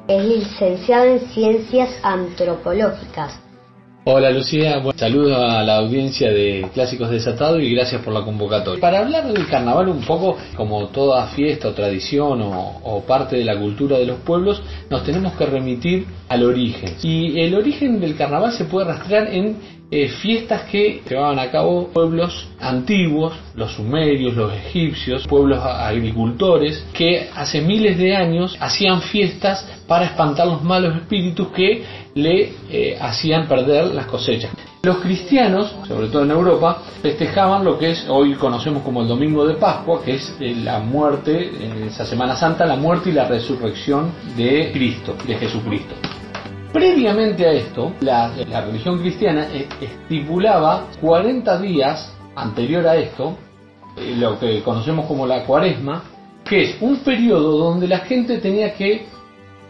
que 0.07 0.15
es 0.15 0.23
licenciado 0.23 1.03
en 1.03 1.19
Ciencias 1.31 1.89
Antropológicas. 2.01 3.37
Hola 4.05 4.29
Lucía, 4.31 4.77
bueno, 4.77 4.97
saludo 4.97 5.35
a 5.35 5.63
la 5.63 5.79
audiencia 5.79 6.31
de 6.31 6.65
Clásicos 6.73 7.09
Desatados 7.09 7.61
y 7.61 7.75
gracias 7.75 8.01
por 8.03 8.13
la 8.13 8.23
convocatoria. 8.23 8.79
Para 8.79 8.99
hablar 8.99 9.27
del 9.27 9.47
carnaval 9.47 9.89
un 9.89 10.01
poco 10.05 10.37
como 10.55 10.87
toda 10.87 11.27
fiesta 11.27 11.67
o 11.67 11.73
tradición 11.73 12.41
o, 12.41 12.79
o, 12.83 13.01
parte 13.01 13.35
de 13.35 13.43
la 13.43 13.59
cultura 13.59 13.97
de 13.97 14.05
los 14.05 14.19
pueblos, 14.19 14.61
nos 14.89 15.03
tenemos 15.03 15.33
que 15.33 15.45
remitir 15.45 16.05
al 16.29 16.43
origen. 16.43 16.95
Y 17.03 17.37
el 17.41 17.53
origen 17.53 17.99
del 17.99 18.15
carnaval 18.15 18.53
se 18.53 18.63
puede 18.63 18.85
rastrear 18.85 19.27
en 19.27 19.57
eh, 19.91 20.09
fiestas 20.09 20.63
que 20.63 21.01
llevaban 21.07 21.39
a 21.39 21.51
cabo 21.51 21.89
pueblos 21.89 22.47
antiguos, 22.59 23.33
los 23.55 23.73
sumerios, 23.73 24.35
los 24.35 24.51
egipcios, 24.53 25.27
pueblos 25.27 25.59
agricultores, 25.63 26.85
que 26.93 27.29
hace 27.35 27.61
miles 27.61 27.97
de 27.97 28.15
años 28.15 28.57
hacían 28.59 29.01
fiestas 29.01 29.65
para 29.87 30.05
espantar 30.05 30.47
los 30.47 30.63
malos 30.63 30.95
espíritus 30.95 31.49
que 31.49 31.83
le 32.15 32.53
eh, 32.69 32.97
hacían 32.99 33.47
perder 33.47 33.93
las 33.93 34.07
cosechas. 34.07 34.51
Los 34.83 34.97
cristianos, 34.97 35.75
sobre 35.87 36.07
todo 36.07 36.23
en 36.23 36.31
Europa, 36.31 36.81
festejaban 37.01 37.63
lo 37.63 37.77
que 37.77 37.91
es 37.91 38.05
hoy 38.07 38.33
conocemos 38.35 38.83
como 38.83 39.01
el 39.01 39.07
Domingo 39.07 39.45
de 39.45 39.55
Pascua, 39.55 40.03
que 40.03 40.15
es 40.15 40.35
eh, 40.39 40.55
la 40.63 40.79
muerte, 40.79 41.51
en 41.59 41.83
esa 41.83 42.05
Semana 42.05 42.35
Santa, 42.35 42.65
la 42.65 42.75
muerte 42.75 43.09
y 43.09 43.13
la 43.13 43.27
resurrección 43.27 44.11
de 44.37 44.71
Cristo, 44.71 45.15
de 45.25 45.35
Jesucristo. 45.35 45.95
Previamente 46.75 47.47
a 47.47 47.53
esto, 47.53 47.93
la, 48.01 48.33
religión 48.65 48.99
cristiana 48.99 49.47
eh, 49.53 49.65
estipulaba 49.79 50.87
40 50.99 51.57
días 51.59 52.13
anterior 52.35 52.85
a 52.85 52.97
esto, 52.97 53.37
eh, 53.95 54.13
lo 54.17 54.37
que 54.37 54.61
conocemos 54.61 55.05
como 55.05 55.25
la 55.25 55.45
cuaresma, 55.45 56.03
que 56.43 56.63
es 56.63 56.81
un 56.81 56.97
periodo 56.97 57.57
donde 57.59 57.87
la 57.87 57.99
gente 57.99 58.39
tenía 58.39 58.73
que 58.73 59.05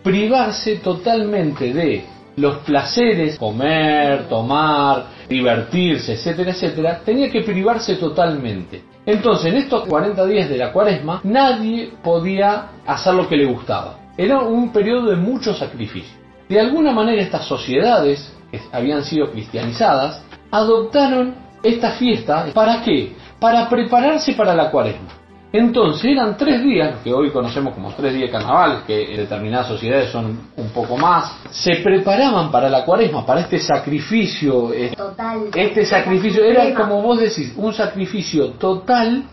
privarse 0.01 0.77
totalmente 0.77 1.71
de 1.71 2.05
los 2.37 2.57
placeres, 2.63 3.37
comer, 3.37 4.27
tomar, 4.27 5.05
divertirse, 5.29 6.13
etcétera, 6.13 6.53
etcétera, 6.53 7.01
tenía 7.05 7.29
que 7.29 7.41
privarse 7.41 7.97
totalmente. 7.97 8.81
Entonces, 9.05 9.53
en 9.53 9.57
estos 9.57 9.87
40 9.87 10.25
días 10.25 10.49
de 10.49 10.57
la 10.57 10.73
cuaresma, 10.73 11.21
nadie 11.23 11.91
podía 12.03 12.69
hacer 12.87 13.13
lo 13.13 13.29
que 13.29 13.37
le 13.37 13.45
gustaba. 13.45 13.99
Era 14.17 14.39
un 14.39 14.73
periodo 14.73 15.11
de 15.11 15.17
mucho 15.17 15.53
sacrificio. 15.53 16.24
De 16.47 16.59
alguna 16.59 16.91
manera 16.91 17.21
estas 17.21 17.45
sociedades, 17.45 18.31
que 18.51 18.61
habían 18.71 19.03
sido 19.03 19.31
cristianizadas, 19.31 20.21
adoptaron 20.51 21.35
esta 21.63 21.91
fiesta. 21.91 22.47
¿Para 22.53 22.81
qué? 22.81 23.15
Para 23.39 23.67
prepararse 23.67 24.33
para 24.33 24.55
la 24.55 24.69
cuaresma. 24.69 25.09
Entonces 25.51 26.11
eran 26.11 26.35
tres 26.35 26.61
días, 26.61 26.97
que 27.01 27.13
hoy 27.13 27.31
conocemos 27.31 27.73
como 27.73 27.89
tres 27.93 28.13
días 28.13 28.29
de 28.29 28.31
carnaval, 28.31 28.83
que 28.85 29.11
en 29.11 29.17
determinadas 29.17 29.67
sociedades 29.67 30.11
son 30.11 30.37
un 30.57 30.69
poco 30.69 30.97
más, 30.97 31.33
se 31.49 31.77
preparaban 31.77 32.51
para 32.51 32.69
la 32.69 32.83
cuaresma, 32.83 33.25
para 33.25 33.41
este 33.41 33.59
sacrificio. 33.59 34.71
Total. 34.95 35.45
Este 35.55 35.85
sacrificio 35.85 36.43
era, 36.43 36.73
como 36.73 37.01
vos 37.01 37.19
decís, 37.19 37.53
un 37.55 37.73
sacrificio 37.73 38.49
total 38.51 39.23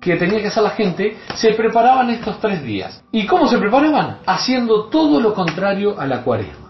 que 0.00 0.16
tenía 0.16 0.40
que 0.40 0.48
hacer 0.48 0.62
la 0.62 0.70
gente, 0.70 1.16
se 1.34 1.52
preparaban 1.54 2.10
estos 2.10 2.38
tres 2.40 2.62
días. 2.62 3.02
¿Y 3.10 3.26
cómo 3.26 3.48
se 3.48 3.58
preparaban? 3.58 4.18
Haciendo 4.26 4.84
todo 4.84 5.20
lo 5.20 5.34
contrario 5.34 5.98
a 5.98 6.06
la 6.06 6.22
cuaresma. 6.22 6.61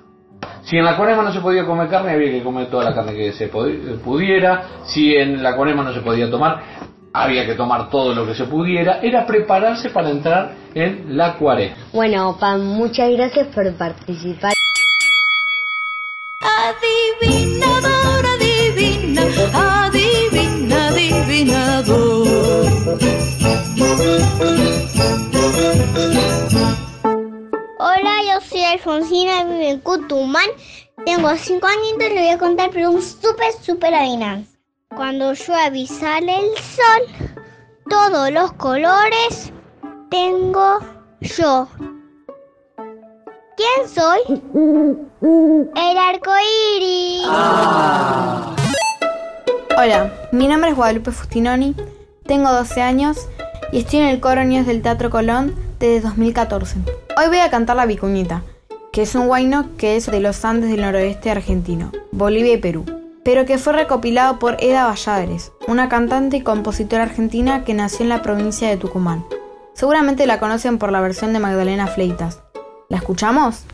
Si 0.64 0.76
en 0.76 0.84
la 0.84 0.96
cuaresma 0.96 1.24
no 1.24 1.32
se 1.32 1.40
podía 1.40 1.66
comer 1.66 1.88
carne, 1.88 2.12
había 2.12 2.30
que 2.30 2.42
comer 2.42 2.70
toda 2.70 2.84
la 2.84 2.94
carne 2.94 3.14
que 3.14 3.32
se 3.32 3.48
pudiera. 3.48 4.62
Si 4.84 5.14
en 5.14 5.42
la 5.42 5.56
cuaresma 5.56 5.82
no 5.82 5.92
se 5.92 6.00
podía 6.00 6.30
tomar, 6.30 6.62
había 7.12 7.44
que 7.46 7.54
tomar 7.54 7.90
todo 7.90 8.14
lo 8.14 8.26
que 8.26 8.34
se 8.34 8.44
pudiera. 8.44 9.00
Era 9.00 9.26
prepararse 9.26 9.90
para 9.90 10.10
entrar 10.10 10.52
en 10.74 11.16
la 11.16 11.34
cuaresma. 11.34 11.76
Bueno, 11.92 12.36
Pam, 12.38 12.60
muchas 12.60 13.10
gracias 13.10 13.48
por 13.48 13.72
participar. 13.74 14.52
Adivinador, 16.40 18.26
adivina, 18.26 19.22
adivina, 19.52 20.88
adivinador. 20.88 22.22
Alfonsina, 28.84 29.44
vivo 29.44 29.60
en 29.60 29.78
Cutumán. 29.78 30.48
Tengo 31.06 31.30
5 31.36 31.66
años 31.66 31.86
y 31.94 31.98
le 31.98 32.20
voy 32.20 32.28
a 32.30 32.38
contar 32.38 32.70
pero 32.72 32.90
un 32.90 33.00
súper, 33.00 33.52
súper 33.62 33.94
adivinanza. 33.94 34.58
Cuando 34.96 35.32
llueve 35.34 35.78
y 35.78 35.86
sale 35.86 36.36
el 36.36 36.58
sol, 36.58 37.32
todos 37.88 38.32
los 38.32 38.52
colores 38.54 39.52
tengo 40.10 40.80
yo. 41.20 41.68
¿Quién 43.56 43.88
soy? 43.88 44.42
El 45.76 45.98
arco 45.98 46.32
iris. 46.76 47.26
Hola, 49.78 50.12
mi 50.32 50.48
nombre 50.48 50.70
es 50.70 50.76
Guadalupe 50.76 51.12
Fustinoni, 51.12 51.76
tengo 52.24 52.50
12 52.50 52.82
años 52.82 53.28
y 53.70 53.78
estoy 53.78 54.00
en 54.00 54.06
el 54.06 54.18
coro 54.18 54.42
Niños 54.42 54.66
del 54.66 54.82
Teatro 54.82 55.08
Colón 55.08 55.54
desde 55.78 56.00
2014. 56.00 56.78
Hoy 57.16 57.28
voy 57.28 57.38
a 57.38 57.50
cantar 57.50 57.76
La 57.76 57.86
Vicuñita, 57.86 58.42
que 58.92 59.02
es 59.02 59.14
un 59.14 59.26
guayno 59.26 59.70
que 59.78 59.96
es 59.96 60.06
de 60.06 60.20
los 60.20 60.44
Andes 60.44 60.70
del 60.70 60.82
noroeste 60.82 61.30
argentino, 61.30 61.90
Bolivia 62.10 62.52
y 62.52 62.58
Perú, 62.58 62.84
pero 63.24 63.46
que 63.46 63.56
fue 63.56 63.72
recopilado 63.72 64.38
por 64.38 64.62
Eda 64.62 64.86
Valladares, 64.86 65.52
una 65.66 65.88
cantante 65.88 66.36
y 66.36 66.42
compositora 66.42 67.04
argentina 67.04 67.64
que 67.64 67.72
nació 67.72 68.02
en 68.02 68.10
la 68.10 68.22
provincia 68.22 68.68
de 68.68 68.76
Tucumán. 68.76 69.24
Seguramente 69.72 70.26
la 70.26 70.38
conocen 70.38 70.76
por 70.76 70.92
la 70.92 71.00
versión 71.00 71.32
de 71.32 71.38
Magdalena 71.38 71.86
Fleitas. 71.86 72.40
¿La 72.90 72.98
escuchamos? 72.98 73.64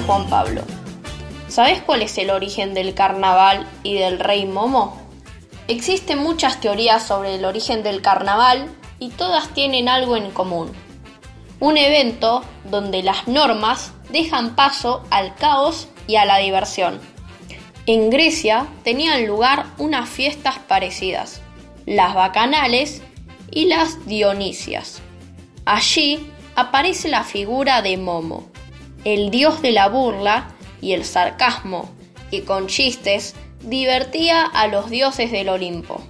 Juan 0.00 0.26
Pablo. 0.28 0.62
¿Sabes 1.48 1.82
cuál 1.82 2.02
es 2.02 2.16
el 2.16 2.30
origen 2.30 2.72
del 2.72 2.94
carnaval 2.94 3.66
y 3.82 3.94
del 3.94 4.18
rey 4.18 4.46
Momo? 4.46 5.00
Existen 5.68 6.18
muchas 6.18 6.60
teorías 6.60 7.06
sobre 7.06 7.34
el 7.34 7.44
origen 7.44 7.82
del 7.82 8.00
carnaval 8.00 8.70
y 8.98 9.10
todas 9.10 9.48
tienen 9.50 9.88
algo 9.88 10.16
en 10.16 10.30
común. 10.30 10.72
Un 11.60 11.76
evento 11.76 12.42
donde 12.64 13.02
las 13.02 13.28
normas 13.28 13.92
dejan 14.10 14.56
paso 14.56 15.02
al 15.10 15.34
caos 15.34 15.88
y 16.06 16.16
a 16.16 16.24
la 16.24 16.38
diversión. 16.38 17.00
En 17.86 18.10
Grecia 18.10 18.66
tenían 18.84 19.26
lugar 19.26 19.66
unas 19.78 20.08
fiestas 20.08 20.58
parecidas, 20.58 21.42
las 21.84 22.14
bacanales 22.14 23.02
y 23.50 23.66
las 23.66 24.06
dionisias. 24.06 25.02
Allí 25.64 26.30
aparece 26.56 27.08
la 27.08 27.24
figura 27.24 27.82
de 27.82 27.96
Momo, 27.98 28.51
el 29.04 29.30
dios 29.30 29.62
de 29.62 29.72
la 29.72 29.88
burla 29.88 30.50
y 30.80 30.92
el 30.92 31.04
sarcasmo, 31.04 31.90
que 32.30 32.44
con 32.44 32.66
chistes 32.66 33.34
divertía 33.62 34.44
a 34.44 34.66
los 34.66 34.90
dioses 34.90 35.30
del 35.30 35.48
Olimpo. 35.48 36.02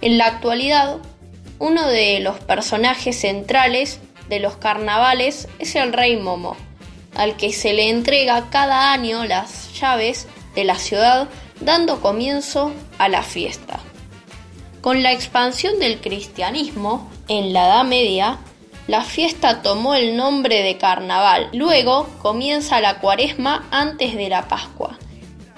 En 0.00 0.18
la 0.18 0.26
actualidad, 0.26 0.98
uno 1.58 1.86
de 1.86 2.20
los 2.20 2.38
personajes 2.40 3.20
centrales 3.20 4.00
de 4.28 4.40
los 4.40 4.56
carnavales 4.56 5.48
es 5.58 5.76
el 5.76 5.92
rey 5.92 6.16
Momo, 6.16 6.56
al 7.14 7.36
que 7.36 7.52
se 7.52 7.72
le 7.72 7.90
entrega 7.90 8.48
cada 8.50 8.92
año 8.92 9.24
las 9.24 9.72
llaves 9.78 10.26
de 10.54 10.64
la 10.64 10.76
ciudad 10.76 11.28
dando 11.60 12.00
comienzo 12.00 12.72
a 12.98 13.08
la 13.08 13.22
fiesta. 13.22 13.80
Con 14.80 15.02
la 15.02 15.12
expansión 15.12 15.78
del 15.78 16.00
cristianismo 16.00 17.08
en 17.28 17.52
la 17.52 17.66
Edad 17.66 17.84
Media, 17.84 18.38
la 18.88 19.02
fiesta 19.02 19.62
tomó 19.62 19.94
el 19.94 20.16
nombre 20.16 20.62
de 20.62 20.76
carnaval. 20.76 21.48
Luego 21.52 22.08
comienza 22.20 22.80
la 22.80 22.98
cuaresma 22.98 23.66
antes 23.70 24.16
de 24.16 24.28
la 24.28 24.48
Pascua. 24.48 24.98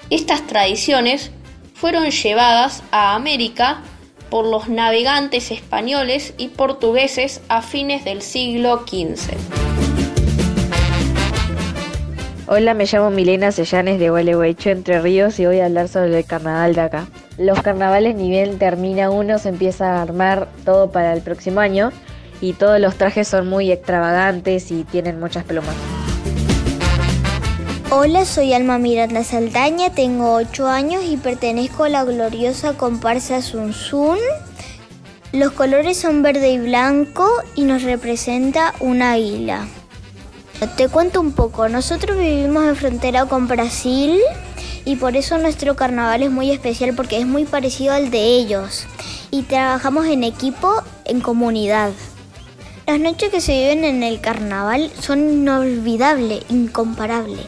Estas 0.09 0.45
tradiciones 0.45 1.31
fueron 1.73 2.09
llevadas 2.11 2.83
a 2.91 3.15
América 3.15 3.81
por 4.29 4.45
los 4.45 4.69
navegantes 4.69 5.51
españoles 5.51 6.33
y 6.37 6.49
portugueses 6.49 7.41
a 7.49 7.61
fines 7.61 8.05
del 8.05 8.21
siglo 8.21 8.85
XV. 8.87 9.33
Hola, 12.47 12.75
me 12.75 12.85
llamo 12.85 13.09
Milena 13.09 13.51
Sellanes 13.51 13.99
de 13.99 14.11
Gualeguaychú, 14.11 14.69
Entre 14.69 15.01
Ríos, 15.01 15.39
y 15.39 15.47
voy 15.47 15.61
a 15.61 15.65
hablar 15.65 15.87
sobre 15.87 16.15
el 16.19 16.25
carnaval 16.25 16.75
de 16.75 16.81
acá. 16.81 17.07
Los 17.39 17.59
carnavales, 17.63 18.15
ni 18.15 18.29
bien 18.29 18.59
termina 18.59 19.09
uno, 19.09 19.39
se 19.39 19.49
empieza 19.49 19.95
a 19.97 20.03
armar 20.03 20.47
todo 20.63 20.91
para 20.91 21.11
el 21.13 21.21
próximo 21.21 21.59
año 21.59 21.91
y 22.45 22.53
todos 22.53 22.79
los 22.79 22.95
trajes 22.95 23.27
son 23.27 23.47
muy 23.47 23.71
extravagantes 23.71 24.69
y 24.69 24.83
tienen 24.83 25.19
muchas 25.19 25.43
plumas. 25.45 25.73
Hola, 27.89 28.25
soy 28.25 28.53
Alma 28.53 28.77
Miranda 28.77 29.23
Saldaña, 29.23 29.89
tengo 29.89 30.33
8 30.33 30.67
años 30.67 31.03
y 31.07 31.17
pertenezco 31.17 31.85
a 31.85 31.89
la 31.89 32.03
gloriosa 32.03 32.73
comparsa 32.77 33.41
Sun 33.41 33.73
Sun. 33.73 34.19
Los 35.31 35.53
colores 35.53 35.97
son 35.97 36.21
verde 36.21 36.51
y 36.51 36.59
blanco 36.59 37.27
y 37.55 37.63
nos 37.63 37.81
representa 37.81 38.75
un 38.79 39.01
águila. 39.01 39.65
Te 40.77 40.87
cuento 40.87 41.21
un 41.21 41.31
poco, 41.31 41.67
nosotros 41.67 42.15
vivimos 42.17 42.65
en 42.65 42.75
frontera 42.75 43.25
con 43.25 43.47
Brasil 43.47 44.19
y 44.85 44.97
por 44.97 45.17
eso 45.17 45.39
nuestro 45.39 45.75
carnaval 45.75 46.21
es 46.21 46.29
muy 46.29 46.51
especial 46.51 46.93
porque 46.95 47.19
es 47.19 47.25
muy 47.25 47.45
parecido 47.45 47.93
al 47.93 48.11
de 48.11 48.23
ellos 48.23 48.85
y 49.31 49.43
trabajamos 49.43 50.05
en 50.05 50.23
equipo, 50.23 50.83
en 51.05 51.21
comunidad. 51.21 51.91
Las 52.87 52.99
noches 52.99 53.31
que 53.31 53.41
se 53.41 53.53
viven 53.53 53.83
en 53.83 54.03
el 54.03 54.21
carnaval 54.21 54.91
son 54.99 55.27
inolvidables, 55.27 56.43
incomparables 56.49 57.47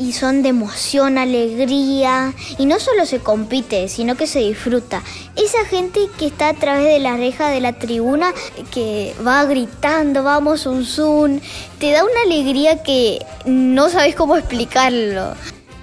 y 0.00 0.12
son 0.12 0.42
de 0.42 0.48
emoción, 0.48 1.16
alegría 1.16 2.34
y 2.58 2.66
no 2.66 2.80
solo 2.80 3.06
se 3.06 3.20
compite, 3.20 3.88
sino 3.88 4.16
que 4.16 4.26
se 4.26 4.40
disfruta. 4.40 5.00
Esa 5.36 5.64
gente 5.64 6.00
que 6.18 6.26
está 6.26 6.48
a 6.48 6.54
través 6.54 6.86
de 6.86 6.98
la 6.98 7.16
reja 7.16 7.50
de 7.50 7.60
la 7.60 7.74
tribuna, 7.74 8.32
que 8.72 9.14
va 9.24 9.44
gritando, 9.44 10.24
vamos 10.24 10.66
un 10.66 10.84
zoom, 10.84 11.38
te 11.78 11.92
da 11.92 12.02
una 12.02 12.22
alegría 12.24 12.82
que 12.82 13.24
no 13.44 13.90
sabes 13.90 14.16
cómo 14.16 14.36
explicarlo. 14.36 15.34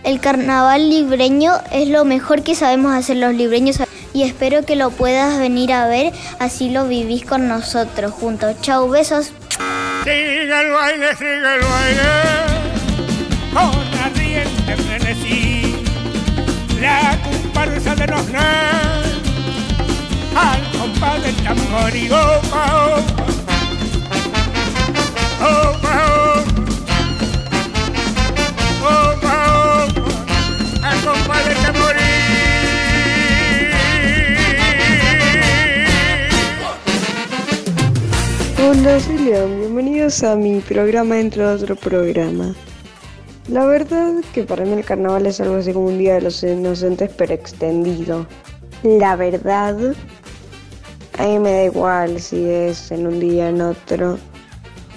El 0.04 0.20
carnaval 0.20 0.90
libreño 0.90 1.54
es 1.72 1.88
lo 1.88 2.04
mejor 2.04 2.44
que 2.44 2.56
sabemos 2.56 2.92
hacer 2.94 3.18
los 3.18 3.34
libreños 3.34 3.80
y 4.14 4.24
espero 4.24 4.66
que 4.66 4.76
lo 4.76 4.90
puedas 4.92 5.40
venir 5.40 5.72
a 5.74 5.88
ver, 5.88 6.14
así 6.40 6.70
lo 6.70 6.88
vivís 6.88 7.26
con 7.26 7.48
nosotros 7.48 8.12
juntos. 8.14 8.56
Chau, 8.62 8.90
besos. 8.90 9.32
Sigue 10.04 10.44
el 10.44 10.72
baile, 10.72 11.16
sigue 11.16 11.38
el 11.38 11.62
baile 11.62 12.52
con 13.54 14.00
ardiente 14.00 14.78
frenesí. 14.78 15.76
La 16.80 17.18
comparsa 17.24 17.96
de 17.96 18.08
los 18.08 18.30
nas 18.30 19.02
al 20.36 20.62
compás 20.72 21.22
del 21.24 21.36
tambor 21.44 21.96
y 21.96 22.10
Hola, 38.84 39.00
soy. 39.00 39.16
Bienvenidos 39.16 40.24
a 40.24 40.36
mi 40.36 40.60
programa 40.60 41.14
dentro 41.14 41.48
de 41.48 41.54
otro 41.54 41.76
programa. 41.76 42.56
La 43.48 43.68
verdad 43.68 44.12
que 44.34 44.42
para 44.42 44.66
mí 44.66 44.74
el 44.74 44.84
carnaval 44.84 45.28
es 45.28 45.40
algo 45.40 45.58
así 45.58 45.72
como 45.72 45.86
un 45.86 46.00
día 46.00 46.16
de 46.16 46.22
los 46.22 46.42
inocentes 46.42 47.12
pero 47.16 47.32
extendido. 47.32 48.26
La 48.82 49.16
verdad, 49.16 49.94
a 51.20 51.28
mí 51.28 51.38
me 51.38 51.52
da 51.52 51.64
igual 51.66 52.20
si 52.20 52.44
es 52.44 52.92
en 52.92 53.06
un 53.06 53.20
día 53.20 53.50
en 53.50 53.62
otro. 53.62 54.18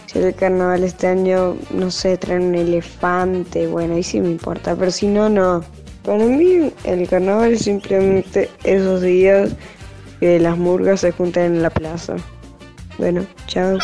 Si 0.06 0.18
el 0.18 0.34
carnaval 0.34 0.82
este 0.82 1.08
año, 1.08 1.54
no 1.70 1.90
sé, 1.90 2.16
traen 2.16 2.44
un 2.44 2.54
elefante, 2.54 3.66
bueno, 3.66 3.96
ahí 3.96 4.02
sí 4.02 4.18
me 4.18 4.30
importa, 4.30 4.74
pero 4.76 4.90
si 4.90 5.08
no, 5.08 5.28
no. 5.28 5.62
Para 6.04 6.24
mí 6.24 6.72
el 6.84 7.06
carnaval 7.06 7.52
es 7.52 7.64
simplemente 7.64 8.48
esos 8.62 9.02
días 9.02 9.50
que 10.20 10.40
las 10.40 10.56
murgas 10.56 11.00
se 11.00 11.12
juntan 11.12 11.56
en 11.56 11.62
la 11.62 11.68
plaza. 11.68 12.16
Bueno, 12.98 13.26
chao. 13.46 13.78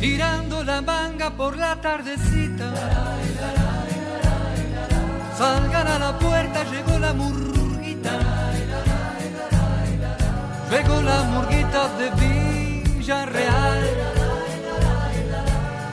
tirando 0.00 0.64
la 0.64 0.80
manga 0.80 1.30
por 1.30 1.56
la 1.56 1.76
tardecita. 1.80 2.72
Salgan 5.36 5.86
a 5.86 5.98
la 5.98 6.18
puerta, 6.18 6.64
llegó 6.64 6.98
la 6.98 7.12
murguita. 7.12 8.12
Llegó 10.70 11.02
la 11.02 11.22
murguita 11.24 11.88
de 11.98 12.10
Villa 12.20 13.26
Real. 13.26 14.07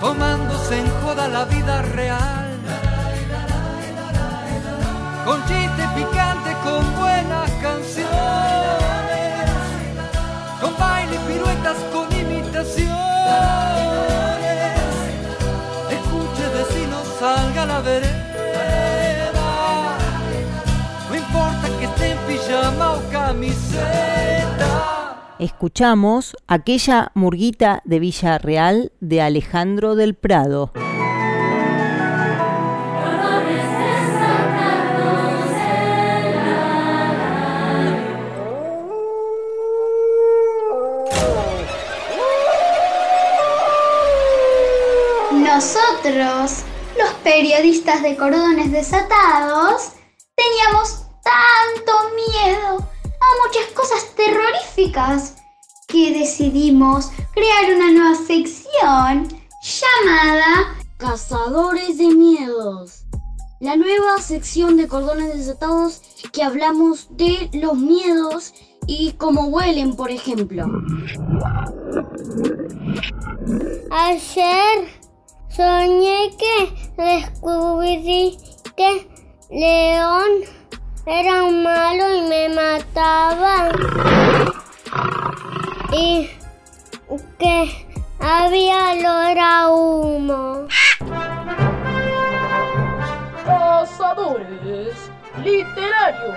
Tomándose 0.06 0.78
en 0.78 0.88
joda 1.02 1.28
la 1.28 1.46
vida 1.46 1.82
real. 1.82 2.46
Con 5.26 5.44
chiste 5.48 5.84
picante, 5.96 6.52
con 6.64 6.84
buenas 6.96 7.50
canciones. 7.60 8.12
Con 10.62 10.78
baile, 10.78 11.18
piruetas, 11.28 11.78
con 11.92 12.06
imitaciones. 12.16 12.86
Escuche 15.90 16.46
vecino, 16.54 16.98
salga 17.20 17.64
a 17.64 17.66
la 17.66 17.80
vereda. 17.80 19.48
No 21.10 21.16
importa 21.16 21.68
que 21.80 21.86
esté 21.86 22.16
pijama 22.28 22.92
o 22.92 23.02
camiseta. 23.12 24.05
Escuchamos 25.38 26.38
aquella 26.48 27.12
murguita 27.14 27.82
de 27.84 28.00
Villa 28.00 28.38
Real 28.38 28.94
de 29.02 29.22
Alejandro 29.22 29.96
del 29.96 30.16
Prado. 30.16 30.72
Nosotros, 45.34 46.64
los 46.98 47.14
periodistas 47.26 48.02
de 48.04 48.16
cordones 48.16 48.72
desatados, 48.72 49.92
teníamos 50.38 51.06
tanto 51.22 51.92
miedo 52.16 52.95
muchas 53.46 53.72
cosas 53.74 54.16
terroríficas 54.16 55.36
que 55.88 56.12
decidimos 56.14 57.12
crear 57.34 57.76
una 57.76 57.92
nueva 57.92 58.16
sección 58.16 59.28
llamada 59.62 60.76
Cazadores 60.98 61.98
de 61.98 62.08
miedos. 62.08 63.06
la 63.60 63.76
nueva 63.76 64.20
sección 64.20 64.78
de 64.78 64.88
cordones 64.88 65.36
desatados 65.36 66.02
que 66.32 66.44
hablamos 66.44 67.08
de 67.12 67.50
los 67.54 67.76
miedos 67.76 68.54
y 68.88 69.14
cómo 69.14 69.48
huelen, 69.48 69.96
por 69.96 70.12
ejemplo. 70.12 70.66
Ayer 73.92 74.88
soñé 75.50 76.36
que 76.38 76.94
descubrí 76.98 78.38
que 78.76 79.08
León 79.50 80.32
era 81.06 81.44
un 81.44 81.64
malo 81.64 82.16
y 82.16 82.22
me 82.28 82.50
mataba. 82.50 83.72
Y 85.92 86.30
que 87.38 87.88
había 88.20 88.94
olor 88.94 89.38
a 89.40 89.70
humo. 89.70 90.68
Cazadores 93.46 94.96
literarios. 95.44 96.36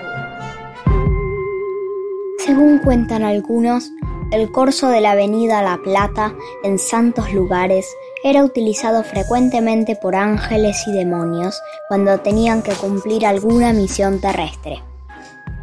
Según 2.37 2.79
cuentan 2.79 3.23
algunos, 3.23 3.91
el 4.31 4.51
corso 4.51 4.89
de 4.89 5.01
la 5.01 5.11
avenida 5.11 5.63
La 5.63 5.77
Plata, 5.77 6.33
en 6.63 6.77
santos 6.77 7.33
lugares, 7.33 7.87
era 8.23 8.43
utilizado 8.43 9.03
frecuentemente 9.03 9.95
por 9.95 10.15
ángeles 10.15 10.83
y 10.87 10.91
demonios 10.91 11.61
cuando 11.87 12.19
tenían 12.19 12.61
que 12.61 12.73
cumplir 12.73 13.25
alguna 13.25 13.73
misión 13.73 14.19
terrestre. 14.19 14.83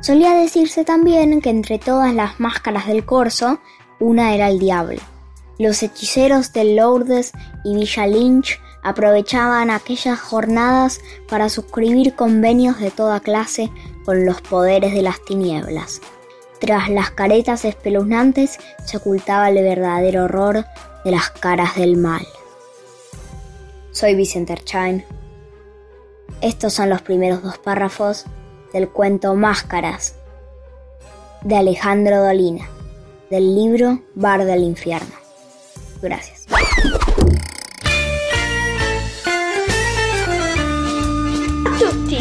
Solía 0.00 0.34
decirse 0.34 0.84
también 0.84 1.40
que 1.40 1.50
entre 1.50 1.78
todas 1.78 2.14
las 2.14 2.38
máscaras 2.38 2.86
del 2.86 3.04
corso, 3.04 3.58
una 3.98 4.34
era 4.34 4.48
el 4.48 4.58
diablo. 4.58 5.00
Los 5.58 5.82
hechiceros 5.82 6.52
de 6.52 6.76
Lourdes 6.76 7.32
y 7.64 7.74
Villa 7.74 8.06
Lynch 8.06 8.60
aprovechaban 8.82 9.70
aquellas 9.70 10.20
jornadas 10.20 11.00
para 11.28 11.48
suscribir 11.48 12.14
convenios 12.14 12.78
de 12.78 12.90
toda 12.90 13.20
clase 13.20 13.70
con 14.04 14.24
los 14.24 14.40
poderes 14.42 14.94
de 14.94 15.02
las 15.02 15.24
tinieblas. 15.24 16.00
Tras 16.60 16.88
las 16.88 17.10
caretas 17.10 17.64
espeluznantes 17.64 18.58
se 18.84 18.96
ocultaba 18.98 19.48
el 19.48 19.56
verdadero 19.56 20.24
horror 20.24 20.64
de 21.04 21.10
las 21.10 21.30
caras 21.30 21.74
del 21.76 21.96
mal. 21.96 22.26
Soy 23.96 24.14
Vicente 24.14 24.52
Erchain. 24.52 25.06
Estos 26.42 26.74
son 26.74 26.90
los 26.90 27.00
primeros 27.00 27.42
dos 27.42 27.56
párrafos 27.56 28.26
del 28.74 28.90
cuento 28.90 29.34
Máscaras 29.34 30.16
de 31.40 31.56
Alejandro 31.56 32.22
Dolina, 32.22 32.68
del 33.30 33.54
libro 33.54 34.02
Bar 34.14 34.44
del 34.44 34.64
Infierno. 34.64 35.14
Gracias. 36.02 36.44
tutti, 41.78 42.18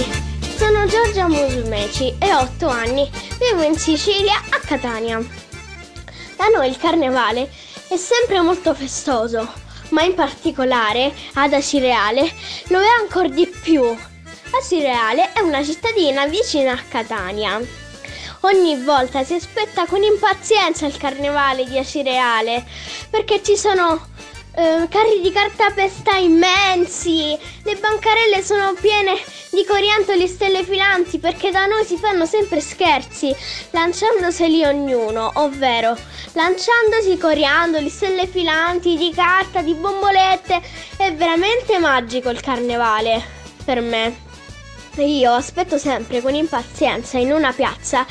sono 0.57 0.85
Giorgia 0.85 1.27
Musumeci 1.27 2.15
e 2.19 2.33
ho 2.35 2.43
8 2.43 2.69
anni, 2.69 3.11
vivo 3.38 3.63
in 3.63 3.77
Sicilia 3.77 4.35
a 4.49 4.65
Catania. 4.65 5.19
Da 6.38 6.47
noi 6.55 6.69
il 6.69 6.77
carnevale 6.77 7.49
è 7.89 7.97
sempre 7.97 8.39
molto 8.39 8.73
festoso, 8.73 9.64
ma 9.89 10.04
in 10.04 10.13
particolare 10.13 11.13
ad 11.34 11.54
Acireale 11.54 12.32
lo 12.67 12.80
è 12.80 12.88
ancora 13.00 13.28
di 13.28 13.48
più. 13.48 13.84
Acireale 14.52 15.34
è 15.34 15.41
una 15.41 15.63
cittadina 15.63 16.28
vicina 16.28 16.74
a 16.74 16.84
Catania. 16.88 17.60
Ogni 18.41 18.84
volta 18.84 19.24
si 19.24 19.34
aspetta 19.34 19.86
con 19.86 20.04
impazienza 20.04 20.86
il 20.86 20.98
carnevale 20.98 21.65
di 21.65 21.78
Acireale 21.78 22.63
perché 23.10 23.41
ci 23.41 23.58
sono 23.58 24.13
eh, 24.56 24.88
carri 24.89 25.22
di 25.22 25.32
cartapesta 25.32 26.15
immensi, 26.18 27.38
le 27.63 27.76
bancarelle 27.76 28.41
sono 28.41 28.74
piene 28.80 29.13
di 29.52 29.65
coriandoli 29.65 30.28
stelle 30.28 30.63
filanti 30.63 31.20
perché 31.20 31.52
da 31.52 31.65
noi 31.65 31.84
si 31.84 31.98
fanno 31.98 32.26
sempre 32.26 32.60
scherzi, 32.62 33.36
lanciandoseli 33.72 34.63
ognuno, 34.63 35.32
ovvero 35.36 35.98
lanciandosi 36.34 37.18
coriandoli, 37.18 37.89
stelle 37.89 38.28
filanti, 38.28 38.98
di 38.98 39.12
carta, 39.13 39.62
di 39.62 39.74
bombolette. 39.74 40.62
È 40.98 41.13
veramente 41.13 41.78
magico 41.78 42.30
il 42.30 42.41
carnevale 42.41 43.24
per 43.63 43.82
me. 43.82 44.24
Io 44.97 45.34
aspetto 45.34 45.77
sempre 45.77 46.21
con 46.21 46.36
impazienza 46.36 47.17
in 47.17 47.34
una 47.34 47.51
piazza 47.51 48.05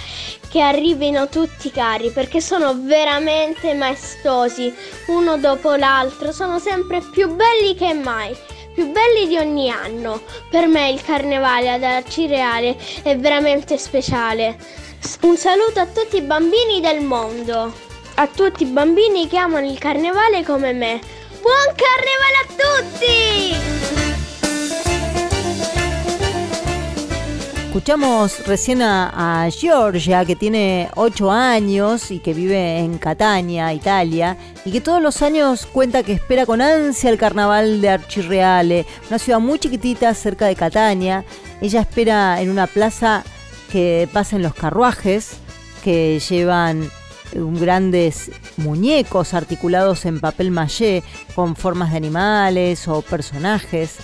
che 0.51 0.61
arrivino 0.61 1.29
tutti 1.29 1.69
i 1.69 1.73
carri 1.73 2.11
perché 2.11 2.41
sono 2.41 2.79
veramente 2.79 3.73
maestosi, 3.73 4.73
uno 5.07 5.39
dopo 5.39 5.75
l'altro, 5.75 6.31
sono 6.31 6.59
sempre 6.59 7.01
più 7.01 7.35
belli 7.35 7.75
che 7.75 7.95
mai, 7.95 8.37
più 8.75 8.91
belli 8.91 9.27
di 9.27 9.39
ogni 9.39 9.71
anno. 9.71 10.23
Per 10.51 10.67
me 10.67 10.91
il 10.91 11.03
carnevale 11.03 11.73
ad 11.73 11.83
Arcireale 11.83 12.77
è 13.03 13.17
veramente 13.17 13.79
speciale. 13.79 14.57
Un 15.23 15.37
saluto 15.37 15.81
a 15.81 15.87
tutti 15.87 16.17
i 16.17 16.23
bambini 16.23 16.81
del 16.81 17.03
mondo, 17.03 17.73
a 18.17 18.27
tutti 18.27 18.63
i 18.63 18.67
bambini 18.67 19.27
che 19.27 19.39
amano 19.39 19.67
il 19.67 19.79
carnevale 19.79 20.45
come 20.45 20.73
me. 20.73 21.01
Buon 21.41 21.75
carnevale 21.75 22.37
a 22.43 22.83
tutti! 22.83 24.04
Escuchamos 27.75 28.47
recién 28.47 28.83
a, 28.83 29.43
a, 29.43 29.51
Giorgia, 29.51 30.25
que 30.25 30.37
tiene 30.37 30.89
8 30.95 31.33
años 31.33 32.13
y 32.13 32.21
que 32.21 32.33
vive 32.33 32.79
en 32.79 32.99
Catania, 32.99 33.73
Italia, 33.73 34.37
y 34.65 34.71
que 34.71 34.81
todos 34.81 35.03
los 35.03 35.23
años 35.23 35.67
cuenta 35.67 36.05
que 36.05 36.13
espera 36.13 36.47
con 36.47 36.61
ansia 36.61 37.11
el 37.11 37.19
carnaval 37.19 37.81
de 37.81 37.89
Archirreale, 37.89 38.87
una 39.09 39.19
ciudad 39.19 39.41
muy 39.41 39.59
chiquitita 39.59 40.15
cerca 40.15 40.47
de 40.47 40.55
Catania. 40.55 41.25
Ella 41.61 41.81
espera 41.81 42.41
en 42.41 42.51
una 42.51 42.69
plaza 42.69 43.25
que 43.73 44.09
pasen 44.13 44.41
los 44.41 44.55
carruajes, 44.55 45.39
que 45.83 46.21
llevan 46.21 46.89
grandes 47.35 48.31
muñecos 48.57 49.35
articulados 49.35 50.05
en 50.07 50.21
papel 50.21 50.53
maché 50.53 51.03
con 51.35 51.57
formas 51.57 51.91
de 51.91 51.97
animales 51.97 52.87
o 52.87 53.03
personajes. 53.03 53.97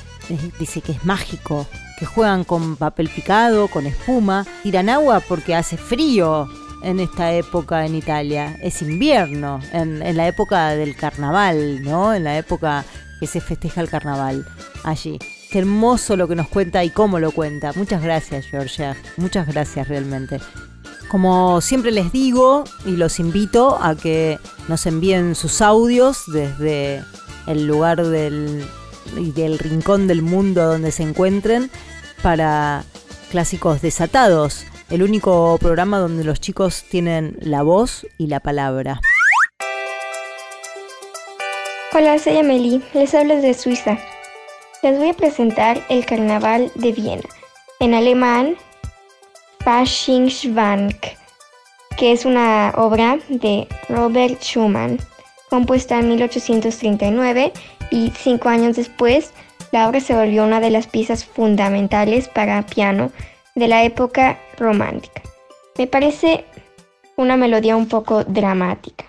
Dice 0.58 0.80
que 0.80 0.90
es 0.90 1.04
mágico, 1.04 1.68
que 2.00 2.06
juegan 2.06 2.44
con 2.44 2.76
papel 2.76 3.10
picado, 3.10 3.68
con 3.68 3.86
espuma, 3.86 4.46
tiran 4.62 4.88
agua 4.88 5.20
porque 5.20 5.54
hace 5.54 5.76
frío 5.76 6.48
en 6.82 6.98
esta 6.98 7.34
época 7.34 7.84
en 7.84 7.94
Italia. 7.94 8.56
Es 8.62 8.80
invierno, 8.80 9.60
en, 9.70 10.16
la 10.16 10.26
época 10.26 10.70
del 10.70 10.96
carnaval, 10.96 11.82
¿no? 11.82 12.14
En 12.14 12.24
la 12.24 12.38
época 12.38 12.86
que 13.20 13.26
se 13.26 13.42
festeja 13.42 13.82
el 13.82 13.90
carnaval 13.90 14.46
allí. 14.82 15.18
Qué 15.50 15.58
hermoso 15.58 16.16
lo 16.16 16.26
que 16.26 16.36
nos 16.36 16.48
cuenta 16.48 16.82
y 16.84 16.88
cómo 16.88 17.18
lo 17.18 17.32
cuenta. 17.32 17.74
Muchas 17.74 18.02
gracias, 18.02 18.46
Georgia. 18.46 18.96
Muchas 19.18 19.46
gracias 19.46 19.86
realmente. 19.86 20.40
Como 21.10 21.60
siempre 21.60 21.90
les 21.90 22.12
digo 22.12 22.64
y 22.86 22.92
los 22.92 23.20
invito 23.20 23.78
a 23.82 23.94
que 23.94 24.38
nos 24.68 24.86
envíen 24.86 25.34
sus 25.34 25.60
audios 25.60 26.22
desde 26.32 27.04
el 27.46 27.66
lugar 27.66 28.06
del, 28.06 28.64
del 29.34 29.58
rincón 29.58 30.06
del 30.06 30.22
mundo 30.22 30.64
donde 30.64 30.92
se 30.92 31.02
encuentren 31.02 31.70
para 32.22 32.84
Clásicos 33.30 33.80
Desatados, 33.82 34.66
el 34.90 35.02
único 35.02 35.56
programa 35.58 35.98
donde 35.98 36.24
los 36.24 36.40
chicos 36.40 36.84
tienen 36.90 37.36
la 37.40 37.62
voz 37.62 38.06
y 38.18 38.26
la 38.26 38.40
palabra. 38.40 39.00
Hola, 41.92 42.18
soy 42.18 42.38
Amelie, 42.38 42.82
les 42.94 43.14
hablo 43.14 43.40
de 43.40 43.54
Suiza. 43.54 43.98
Les 44.82 44.98
voy 44.98 45.10
a 45.10 45.14
presentar 45.14 45.80
el 45.88 46.06
Carnaval 46.06 46.70
de 46.74 46.92
Viena, 46.92 47.28
en 47.80 47.94
alemán 47.94 48.56
Faschingsschwank, 49.64 50.96
que 51.96 52.12
es 52.12 52.24
una 52.24 52.72
obra 52.76 53.18
de 53.28 53.68
Robert 53.88 54.40
Schumann, 54.40 54.98
compuesta 55.48 55.98
en 55.98 56.08
1839 56.08 57.52
y 57.90 58.12
cinco 58.16 58.48
años 58.48 58.76
después 58.76 59.32
la 59.72 59.88
obra 59.88 60.00
se 60.00 60.14
volvió 60.14 60.44
una 60.44 60.60
de 60.60 60.70
las 60.70 60.86
piezas 60.86 61.24
fundamentales 61.24 62.28
para 62.28 62.66
piano 62.66 63.10
de 63.54 63.68
la 63.68 63.84
época 63.84 64.38
romántica. 64.58 65.22
Me 65.78 65.86
parece 65.86 66.44
una 67.16 67.36
melodía 67.36 67.76
un 67.76 67.88
poco 67.88 68.24
dramática. 68.24 69.06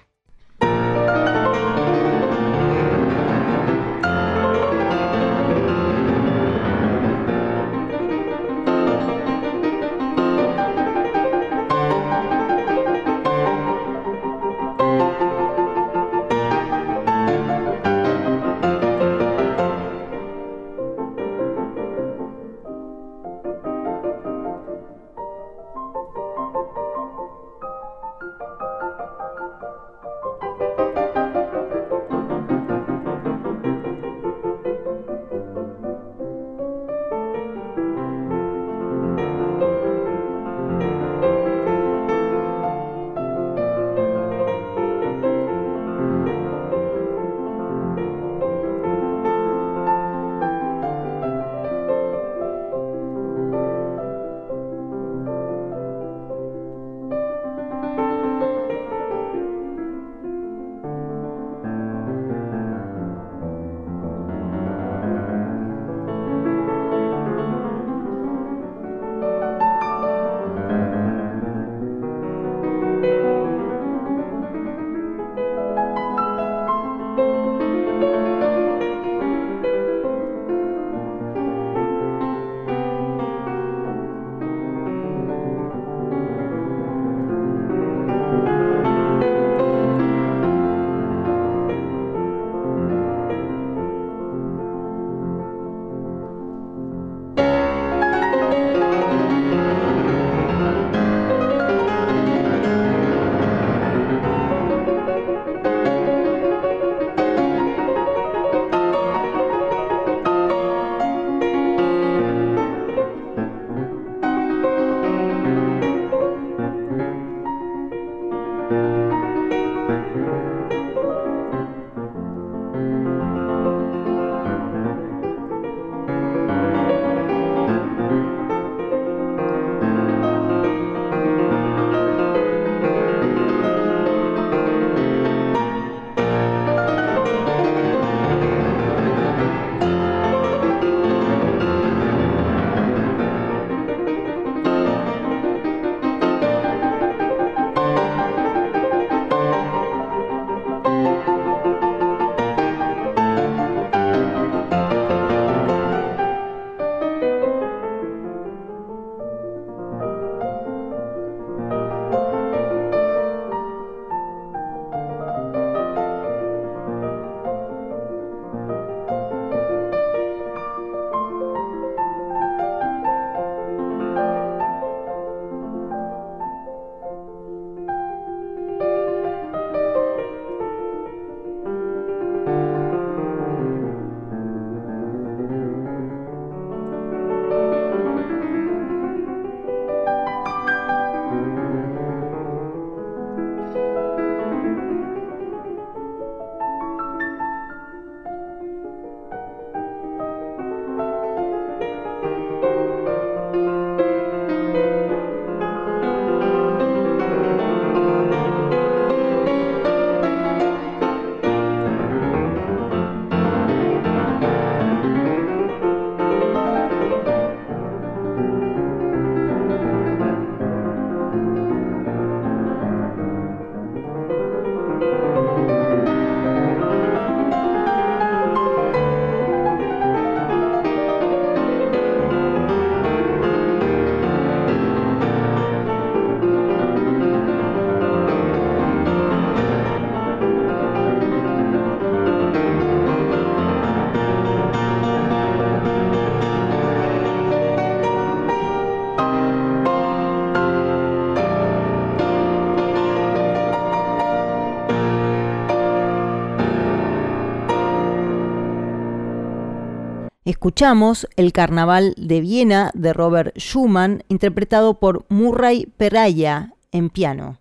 Escuchamos 260.61 261.27
El 261.37 261.53
Carnaval 261.53 262.13
de 262.17 262.39
Viena 262.39 262.91
de 262.93 263.13
Robert 263.13 263.57
Schumann, 263.57 264.23
interpretado 264.27 264.99
por 264.99 265.25
Murray 265.27 265.87
Peraya 265.97 266.75
en 266.91 267.09
piano. 267.09 267.57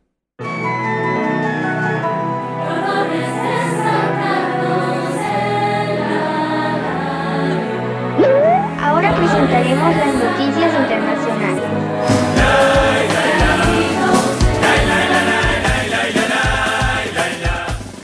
Ahora 8.78 9.16
presentaremos 9.16 9.96
las 9.96 10.14
noticias 10.16 10.78
internacionales. 10.78 11.29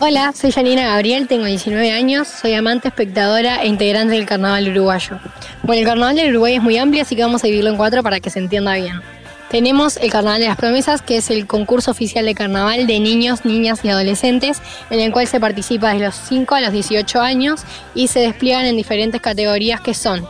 Hola, 0.08 0.32
soy 0.32 0.52
Janina 0.52 0.86
Gabriel, 0.86 1.26
tengo 1.26 1.46
19 1.46 1.90
años, 1.90 2.28
soy 2.28 2.54
amante, 2.54 2.86
espectadora 2.86 3.64
e 3.64 3.66
integrante 3.66 4.14
del 4.14 4.24
carnaval 4.24 4.68
uruguayo. 4.68 5.18
Bueno, 5.64 5.80
el 5.80 5.84
carnaval 5.84 6.14
del 6.14 6.30
Uruguay 6.30 6.54
es 6.54 6.62
muy 6.62 6.78
amplio, 6.78 7.02
así 7.02 7.16
que 7.16 7.22
vamos 7.22 7.42
a 7.42 7.48
dividirlo 7.48 7.70
en 7.70 7.76
cuatro 7.76 8.04
para 8.04 8.20
que 8.20 8.30
se 8.30 8.38
entienda 8.38 8.74
bien. 8.74 9.00
Tenemos 9.50 9.96
el 9.96 10.12
Carnaval 10.12 10.40
de 10.40 10.46
las 10.46 10.56
Promesas, 10.56 11.02
que 11.02 11.16
es 11.16 11.28
el 11.30 11.48
concurso 11.48 11.90
oficial 11.90 12.24
de 12.24 12.36
carnaval 12.36 12.86
de 12.86 13.00
niños, 13.00 13.44
niñas 13.44 13.80
y 13.82 13.88
adolescentes, 13.88 14.62
en 14.90 15.00
el 15.00 15.10
cual 15.10 15.26
se 15.26 15.40
participa 15.40 15.90
desde 15.90 16.06
los 16.06 16.14
5 16.14 16.54
a 16.54 16.60
los 16.60 16.72
18 16.72 17.20
años 17.20 17.62
y 17.92 18.06
se 18.06 18.20
despliegan 18.20 18.64
en 18.64 18.76
diferentes 18.76 19.20
categorías 19.20 19.80
que 19.80 19.94
son 19.94 20.24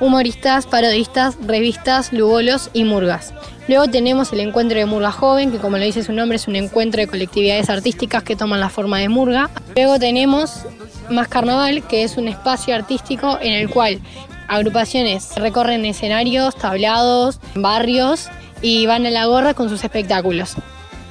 humoristas, 0.00 0.66
parodistas, 0.66 1.36
revistas, 1.46 2.12
lugolos 2.12 2.70
y 2.72 2.84
murgas. 2.84 3.32
Luego 3.68 3.86
tenemos 3.86 4.32
el 4.32 4.40
encuentro 4.40 4.78
de 4.78 4.86
Murga 4.86 5.12
Joven, 5.12 5.52
que 5.52 5.58
como 5.58 5.78
lo 5.78 5.84
dice 5.84 6.02
su 6.02 6.12
nombre 6.12 6.36
es 6.36 6.48
un 6.48 6.56
encuentro 6.56 7.00
de 7.00 7.06
colectividades 7.06 7.70
artísticas 7.70 8.22
que 8.24 8.34
toman 8.34 8.58
la 8.58 8.68
forma 8.68 8.98
de 8.98 9.08
murga. 9.08 9.50
Luego 9.76 9.98
tenemos 9.98 10.64
Más 11.08 11.28
Carnaval, 11.28 11.86
que 11.86 12.02
es 12.02 12.16
un 12.16 12.26
espacio 12.26 12.74
artístico 12.74 13.38
en 13.40 13.52
el 13.52 13.70
cual 13.70 14.00
agrupaciones 14.48 15.36
recorren 15.36 15.84
escenarios, 15.84 16.56
tablados, 16.56 17.38
barrios 17.54 18.28
y 18.62 18.86
van 18.86 19.06
a 19.06 19.10
la 19.10 19.26
gorra 19.26 19.54
con 19.54 19.68
sus 19.68 19.84
espectáculos. 19.84 20.56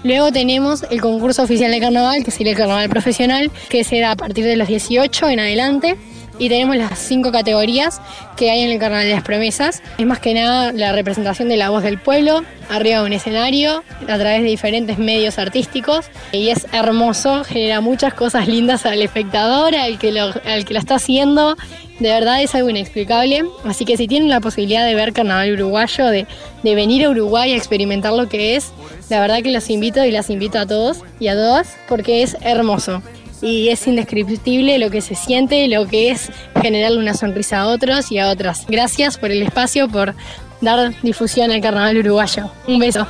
Luego 0.03 0.31
tenemos 0.31 0.83
el 0.89 1.01
concurso 1.01 1.43
oficial 1.43 1.71
de 1.71 1.79
carnaval, 1.79 2.23
que 2.23 2.31
sería 2.31 2.53
el 2.53 2.57
carnaval 2.57 2.89
profesional, 2.89 3.51
que 3.69 3.83
se 3.83 3.99
da 3.99 4.11
a 4.11 4.15
partir 4.15 4.45
de 4.45 4.55
los 4.55 4.67
18 4.67 5.29
en 5.29 5.39
adelante. 5.39 5.97
Y 6.39 6.47
tenemos 6.47 6.77
las 6.77 6.97
cinco 6.97 7.31
categorías 7.33 8.01
que 8.37 8.49
hay 8.49 8.61
en 8.61 8.71
el 8.71 8.79
Carnaval 8.79 9.05
de 9.05 9.13
las 9.13 9.23
Promesas. 9.23 9.83
Es 9.97 10.05
más 10.05 10.19
que 10.19 10.33
nada 10.33 10.71
la 10.71 10.93
representación 10.93 11.49
de 11.49 11.57
la 11.57 11.69
voz 11.69 11.83
del 11.83 11.99
pueblo, 11.99 12.43
arriba 12.69 12.99
de 12.99 13.05
un 13.05 13.13
escenario, 13.13 13.83
a 14.07 14.17
través 14.17 14.41
de 14.41 14.47
diferentes 14.47 14.97
medios 14.97 15.37
artísticos. 15.37 16.05
Y 16.31 16.47
es 16.47 16.65
hermoso, 16.71 17.43
genera 17.43 17.81
muchas 17.81 18.13
cosas 18.13 18.47
lindas 18.47 18.85
al 18.85 19.01
espectador, 19.01 19.75
al 19.75 19.99
que 19.99 20.13
lo, 20.13 20.33
al 20.45 20.63
que 20.63 20.73
lo 20.73 20.79
está 20.79 20.95
haciendo. 20.95 21.57
De 21.99 22.07
verdad 22.07 22.41
es 22.41 22.55
algo 22.55 22.69
inexplicable. 22.69 23.43
Así 23.65 23.83
que 23.83 23.97
si 23.97 24.07
tienen 24.07 24.29
la 24.29 24.39
posibilidad 24.39 24.85
de 24.85 24.95
ver 24.95 25.11
Carnaval 25.11 25.51
Uruguayo, 25.51 26.05
de, 26.05 26.25
de 26.63 26.75
venir 26.75 27.03
a 27.03 27.09
Uruguay 27.09 27.51
a 27.51 27.57
experimentar 27.57 28.13
lo 28.13 28.29
que 28.29 28.55
es, 28.55 28.71
la 29.09 29.19
verdad 29.19 29.41
que 29.43 29.51
los 29.51 29.69
invito 29.69 30.05
y 30.05 30.11
las 30.11 30.29
invito 30.29 30.57
a 30.57 30.65
todos 30.65 30.99
y 31.19 31.27
a 31.27 31.33
todas 31.33 31.75
porque 31.89 32.23
es 32.23 32.37
hermoso 32.41 33.01
y 33.41 33.69
es 33.69 33.87
indescriptible 33.87 34.79
lo 34.79 34.89
que 34.89 35.01
se 35.01 35.15
siente, 35.15 35.67
lo 35.67 35.87
que 35.87 36.11
es 36.11 36.31
generarle 36.61 36.99
una 36.99 37.13
sonrisa 37.13 37.59
a 37.59 37.67
otros 37.67 38.11
y 38.11 38.19
a 38.19 38.29
otras. 38.29 38.65
Gracias 38.67 39.17
por 39.17 39.31
el 39.31 39.41
espacio, 39.41 39.87
por 39.87 40.15
dar 40.61 40.93
difusión 41.01 41.51
al 41.51 41.61
carnaval 41.61 41.97
uruguayo. 41.97 42.51
Un 42.67 42.79
beso. 42.79 43.07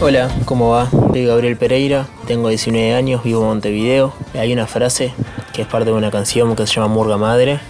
Hola, 0.00 0.30
¿cómo 0.44 0.70
va? 0.70 0.90
Soy 0.90 1.26
Gabriel 1.26 1.56
Pereira, 1.56 2.06
tengo 2.26 2.48
19 2.48 2.94
años, 2.94 3.22
vivo 3.22 3.42
en 3.42 3.48
Montevideo. 3.48 4.14
Hay 4.34 4.52
una 4.52 4.66
frase 4.66 5.12
que 5.52 5.62
es 5.62 5.68
parte 5.68 5.90
de 5.90 5.96
una 5.96 6.10
canción 6.10 6.54
que 6.56 6.66
se 6.66 6.74
llama 6.74 6.88
Murga 6.88 7.16
Madre, 7.16 7.60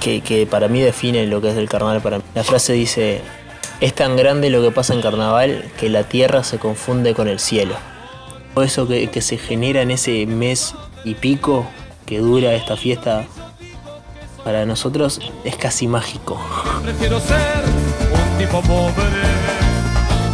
que, 0.00 0.20
que 0.20 0.46
para 0.46 0.68
mí 0.68 0.80
define 0.80 1.26
lo 1.26 1.40
que 1.40 1.50
es 1.50 1.56
el 1.56 1.68
carnaval 1.68 2.00
para 2.00 2.18
mí. 2.18 2.24
La 2.34 2.44
frase 2.44 2.72
dice, 2.72 3.20
es 3.80 3.94
tan 3.94 4.16
grande 4.16 4.50
lo 4.50 4.62
que 4.62 4.70
pasa 4.70 4.92
en 4.92 5.00
carnaval 5.00 5.64
que 5.78 5.88
la 5.88 6.04
tierra 6.04 6.44
se 6.44 6.58
confunde 6.58 7.14
con 7.14 7.28
el 7.28 7.38
cielo. 7.38 7.74
Todo 8.54 8.64
eso 8.64 8.86
que, 8.86 9.08
que 9.08 9.22
se 9.22 9.38
genera 9.38 9.80
en 9.80 9.90
ese 9.90 10.26
mes 10.26 10.74
y 11.04 11.14
pico 11.14 11.66
que 12.04 12.18
dura 12.18 12.52
esta 12.54 12.76
fiesta, 12.76 13.24
para 14.44 14.66
nosotros 14.66 15.20
es 15.44 15.56
casi 15.56 15.86
mágico. 15.86 16.40
Prefiero 16.82 17.20
ser 17.20 17.38
un 18.12 18.38
tipo 18.38 18.60
pobre, 18.62 19.22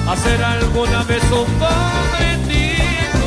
hacer 0.09 0.42
alguna 0.42 1.05
vez 1.05 1.22
un 1.24 1.44
pobretito. 1.59 3.26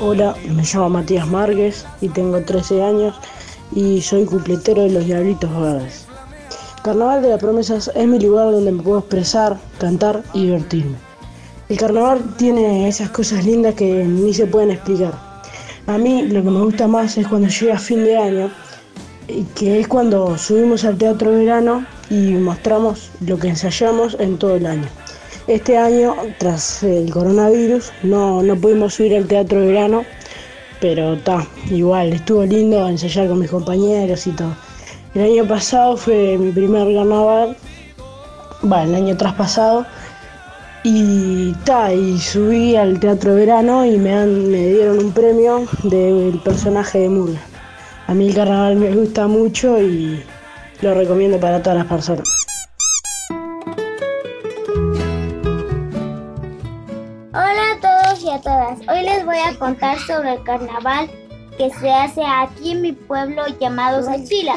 Hola, 0.00 0.34
me 0.48 0.62
llamo 0.62 0.88
Matías 0.88 1.28
Márquez 1.28 1.86
y 2.00 2.08
tengo 2.08 2.40
13 2.40 2.82
años 2.82 3.14
y 3.72 4.00
soy 4.00 4.24
cupletero 4.24 4.82
de 4.82 4.90
los 4.90 5.04
Diablitos 5.04 5.50
Verdes. 5.60 6.09
Carnaval 6.90 7.22
de 7.22 7.28
las 7.28 7.38
Promesas 7.38 7.88
es 7.94 8.08
mi 8.08 8.18
lugar 8.18 8.50
donde 8.50 8.72
me 8.72 8.82
puedo 8.82 8.98
expresar, 8.98 9.56
cantar 9.78 10.24
y 10.34 10.46
divertirme. 10.46 10.96
El 11.68 11.76
carnaval 11.78 12.34
tiene 12.36 12.88
esas 12.88 13.10
cosas 13.10 13.44
lindas 13.44 13.76
que 13.76 14.04
ni 14.04 14.34
se 14.34 14.48
pueden 14.48 14.72
explicar. 14.72 15.14
A 15.86 15.98
mí 15.98 16.22
lo 16.22 16.42
que 16.42 16.50
me 16.50 16.60
gusta 16.60 16.88
más 16.88 17.16
es 17.16 17.28
cuando 17.28 17.46
llega 17.46 17.78
fin 17.78 18.02
de 18.02 18.16
año, 18.16 18.50
que 19.54 19.78
es 19.78 19.86
cuando 19.86 20.36
subimos 20.36 20.84
al 20.84 20.98
teatro 20.98 21.30
verano 21.30 21.86
y 22.10 22.32
mostramos 22.32 23.12
lo 23.24 23.38
que 23.38 23.46
ensayamos 23.46 24.16
en 24.18 24.36
todo 24.36 24.56
el 24.56 24.66
año. 24.66 24.88
Este 25.46 25.76
año, 25.76 26.16
tras 26.38 26.82
el 26.82 27.08
coronavirus, 27.12 27.92
no, 28.02 28.42
no 28.42 28.56
pudimos 28.56 28.94
subir 28.94 29.14
al 29.14 29.28
teatro 29.28 29.60
verano, 29.60 30.04
pero 30.80 31.12
está, 31.12 31.46
igual, 31.70 32.14
estuvo 32.14 32.44
lindo 32.44 32.88
ensayar 32.88 33.28
con 33.28 33.38
mis 33.38 33.48
compañeros 33.48 34.26
y 34.26 34.32
todo. 34.32 34.56
El 35.14 35.22
año 35.22 35.44
pasado 35.48 35.96
fue 35.96 36.36
mi 36.38 36.52
primer 36.52 36.94
carnaval, 36.94 37.56
va, 38.70 38.84
el 38.84 38.94
año 38.94 39.16
traspasado, 39.16 39.84
y 40.84 41.52
ta, 41.64 41.92
y 41.92 42.18
subí 42.18 42.76
al 42.76 43.00
teatro 43.00 43.34
verano 43.34 43.84
y 43.84 43.98
me, 43.98 44.14
han- 44.14 44.50
me 44.50 44.66
dieron 44.68 44.98
un 44.98 45.12
premio 45.12 45.66
del 45.82 46.40
personaje 46.44 47.00
de 47.00 47.08
Murga. 47.08 47.40
A 48.06 48.14
mí 48.14 48.28
el 48.28 48.34
carnaval 48.34 48.76
me 48.76 48.90
gusta 48.94 49.26
mucho 49.26 49.80
y 49.80 50.22
lo 50.80 50.94
recomiendo 50.94 51.38
para 51.38 51.60
todas 51.62 51.78
las 51.78 51.86
personas. 51.86 52.28
Hola 57.32 57.62
a 57.76 57.80
todos 57.80 58.22
y 58.22 58.30
a 58.30 58.40
todas. 58.40 58.78
Hoy 58.88 59.02
les 59.04 59.24
voy 59.24 59.36
a 59.38 59.58
contar 59.58 59.98
sobre 60.00 60.34
el 60.34 60.42
carnaval 60.44 61.10
que 61.58 61.70
se 61.70 61.90
hace 61.90 62.22
aquí 62.24 62.72
en 62.72 62.82
mi 62.82 62.92
pueblo 62.92 63.42
llamado 63.60 64.02
Sachila. 64.02 64.54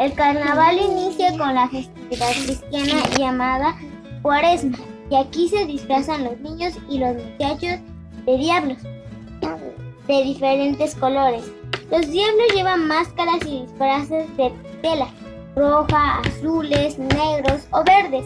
El 0.00 0.14
carnaval 0.14 0.78
inicia 0.78 1.36
con 1.36 1.54
la 1.54 1.68
festividad 1.68 2.30
cristiana 2.30 3.02
llamada 3.18 3.76
Cuaresma 4.22 4.78
y 5.10 5.14
aquí 5.14 5.46
se 5.46 5.66
disfrazan 5.66 6.24
los 6.24 6.40
niños 6.40 6.72
y 6.88 6.96
los 6.96 7.16
muchachos 7.16 7.80
de 8.24 8.38
diablos 8.38 8.78
de 10.08 10.22
diferentes 10.22 10.94
colores. 10.94 11.44
Los 11.90 12.10
diablos 12.10 12.46
llevan 12.54 12.88
máscaras 12.88 13.44
y 13.44 13.60
disfraces 13.66 14.34
de 14.38 14.50
tela 14.80 15.08
roja, 15.54 16.20
azules, 16.20 16.98
negros 16.98 17.68
o 17.70 17.84
verdes 17.84 18.24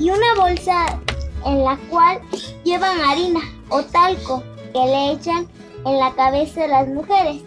y 0.00 0.08
una 0.08 0.34
bolsa 0.38 0.98
en 1.44 1.64
la 1.64 1.76
cual 1.90 2.18
llevan 2.64 2.98
harina 3.00 3.40
o 3.68 3.82
talco 3.82 4.42
que 4.72 4.86
le 4.86 5.12
echan 5.12 5.46
en 5.84 5.98
la 5.98 6.14
cabeza 6.14 6.62
de 6.62 6.68
las 6.68 6.88
mujeres. 6.88 7.42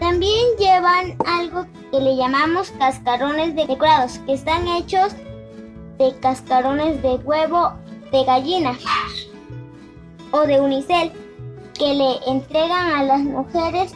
También 0.00 0.44
llevan 0.58 1.16
algo 1.26 1.66
que 1.90 2.00
le 2.00 2.16
llamamos 2.16 2.70
cascarones 2.78 3.54
decorados, 3.54 4.18
que 4.26 4.34
están 4.34 4.68
hechos 4.68 5.14
de 5.98 6.14
cascarones 6.20 7.02
de 7.02 7.16
huevo 7.16 7.72
de 8.12 8.24
gallina 8.24 8.76
o 10.30 10.40
de 10.40 10.60
unicel, 10.60 11.12
que 11.74 11.94
le 11.94 12.16
entregan 12.26 12.90
a 12.90 13.04
las 13.04 13.20
mujeres 13.20 13.94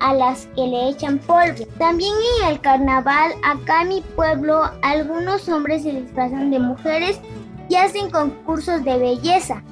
a 0.00 0.14
las 0.14 0.46
que 0.54 0.66
le 0.66 0.88
echan 0.90 1.18
polvo. 1.18 1.66
También 1.78 2.12
en 2.40 2.48
el 2.48 2.60
carnaval, 2.60 3.32
acá 3.42 3.82
en 3.82 3.88
mi 3.88 4.00
pueblo, 4.00 4.70
algunos 4.82 5.48
hombres 5.48 5.82
se 5.82 5.92
disfrazan 5.92 6.50
de 6.50 6.58
mujeres 6.58 7.20
y 7.68 7.76
hacen 7.76 8.10
concursos 8.10 8.84
de 8.84 8.98
belleza 8.98 9.62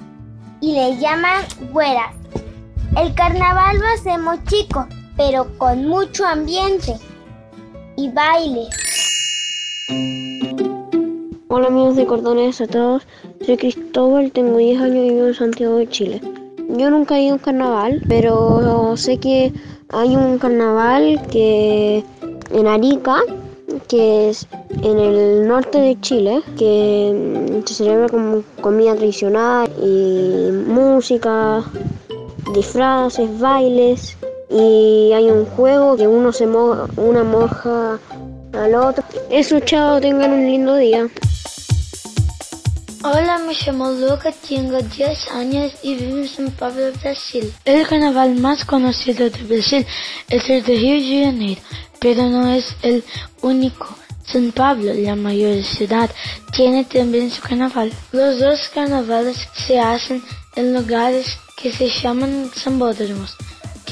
y 0.60 0.72
le 0.72 0.96
llaman 0.98 1.42
güeras. 1.72 2.14
El 2.96 3.14
carnaval 3.14 3.78
lo 3.78 3.86
hacemos 3.88 4.38
chico, 4.44 4.86
pero 5.16 5.46
con 5.58 5.86
mucho 5.86 6.24
ambiente 6.26 6.96
y 7.96 8.10
baile. 8.10 8.68
Hola 11.48 11.68
amigos 11.68 11.96
de 11.96 12.06
Cordones 12.06 12.60
a 12.60 12.66
todos, 12.66 13.06
soy 13.44 13.56
Cristóbal, 13.56 14.32
tengo 14.32 14.56
10 14.56 14.80
años 14.80 14.96
y 14.96 15.10
vivo 15.10 15.26
en 15.28 15.34
Santiago 15.34 15.76
de 15.76 15.88
Chile. 15.88 16.20
Yo 16.68 16.90
nunca 16.90 17.16
he 17.16 17.22
ido 17.22 17.32
a 17.32 17.36
un 17.36 17.42
carnaval, 17.42 18.02
pero 18.08 18.96
sé 18.96 19.18
que 19.18 19.52
hay 19.90 20.16
un 20.16 20.38
carnaval 20.38 21.20
que 21.30 22.02
en 22.50 22.66
Arica, 22.66 23.20
que 23.86 24.30
es 24.30 24.48
en 24.82 24.98
el 24.98 25.46
norte 25.46 25.78
de 25.78 26.00
Chile, 26.00 26.42
que 26.58 27.12
mm, 27.62 27.66
se 27.66 27.74
celebra 27.74 28.08
con 28.08 28.44
comida 28.60 28.96
tradicional 28.96 29.70
y 29.80 30.50
música, 30.50 31.62
disfraces, 32.52 33.38
bailes 33.38 34.16
y 34.54 35.12
hay 35.12 35.30
un 35.30 35.46
juego 35.46 35.96
que 35.96 36.06
uno 36.06 36.32
se 36.32 36.46
moja, 36.46 36.86
una 36.96 37.24
moja 37.24 37.98
al 38.52 38.74
otro. 38.76 39.02
Eso, 39.28 39.58
chao, 39.60 40.00
tengan 40.00 40.32
un 40.32 40.46
lindo 40.46 40.76
día. 40.76 41.08
Hola, 43.02 43.38
me 43.38 43.52
llamo 43.52 43.90
Luca, 43.90 44.32
tengo 44.48 44.78
10 44.78 45.30
años 45.32 45.72
y 45.82 45.96
vivo 45.96 46.18
en 46.18 46.28
São 46.28 46.50
Paulo, 46.52 46.92
Brasil. 47.02 47.52
El 47.64 47.86
carnaval 47.86 48.36
más 48.36 48.64
conocido 48.64 49.28
de 49.28 49.42
Brasil 49.42 49.84
es 50.30 50.48
el 50.48 50.62
de 50.62 50.74
Rio 50.76 50.94
de 50.94 51.24
Janeiro, 51.26 51.60
pero 51.98 52.22
no 52.30 52.48
es 52.48 52.76
el 52.82 53.04
único. 53.42 53.88
São 54.26 54.52
Paulo, 54.52 54.94
la 54.94 55.16
mayor 55.16 55.62
ciudad, 55.64 56.08
tiene 56.52 56.84
también 56.84 57.30
su 57.30 57.42
carnaval. 57.42 57.92
Los 58.12 58.38
dos 58.38 58.68
carnavales 58.72 59.48
se 59.66 59.78
hacen 59.78 60.22
en 60.56 60.72
lugares 60.72 61.36
que 61.60 61.72
se 61.72 61.88
llaman 61.88 62.50
sambódromos, 62.54 63.36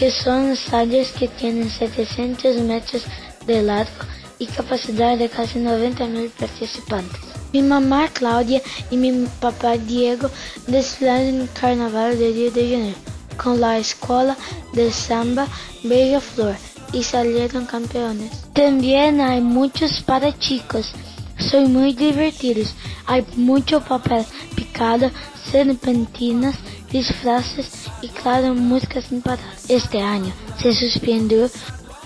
que 0.02 0.10
son 0.10 0.50
estadios 0.50 1.12
que 1.12 1.28
tienen 1.28 1.70
700 1.70 2.56
metros 2.62 3.04
de 3.46 3.62
largo 3.62 4.04
y 4.40 4.46
capacidad 4.46 5.16
de 5.16 5.28
casi 5.28 5.60
90 5.60 6.08
mil 6.08 6.28
participantes. 6.30 7.20
Mi 7.52 7.62
mamá 7.62 8.08
Cláudia 8.08 8.60
y 8.90 8.96
mi 8.96 9.12
papá 9.40 9.78
Diego 9.78 10.28
desfilaron 10.66 11.26
en 11.28 11.40
el 11.42 11.50
Carnaval 11.52 12.18
de 12.18 12.32
Rio 12.32 12.50
de 12.50 12.70
Janeiro 12.72 12.98
con 13.40 13.60
la 13.60 13.78
escuela 13.78 14.36
de 14.72 14.90
samba 14.90 15.46
Beija 15.84 16.20
Flor 16.20 16.56
y 16.92 17.04
salieron 17.04 17.64
campeones. 17.66 18.42
También 18.54 19.20
hay 19.20 19.40
muchos 19.40 20.02
para 20.02 20.36
chicos. 20.36 20.90
Son 21.38 21.72
muy 21.72 21.92
divertidos. 21.92 22.74
Hay 23.06 23.24
mucho 23.36 23.80
papel 23.80 24.24
picado, 24.56 25.12
serpentinas, 25.52 26.56
disfraces 26.92 27.90
y 28.02 28.08
claro, 28.08 28.54
música 28.54 29.00
sin 29.00 29.22
parar. 29.22 29.44
Este 29.68 30.00
año 30.00 30.32
se 30.58 30.72
suspendió 30.72 31.50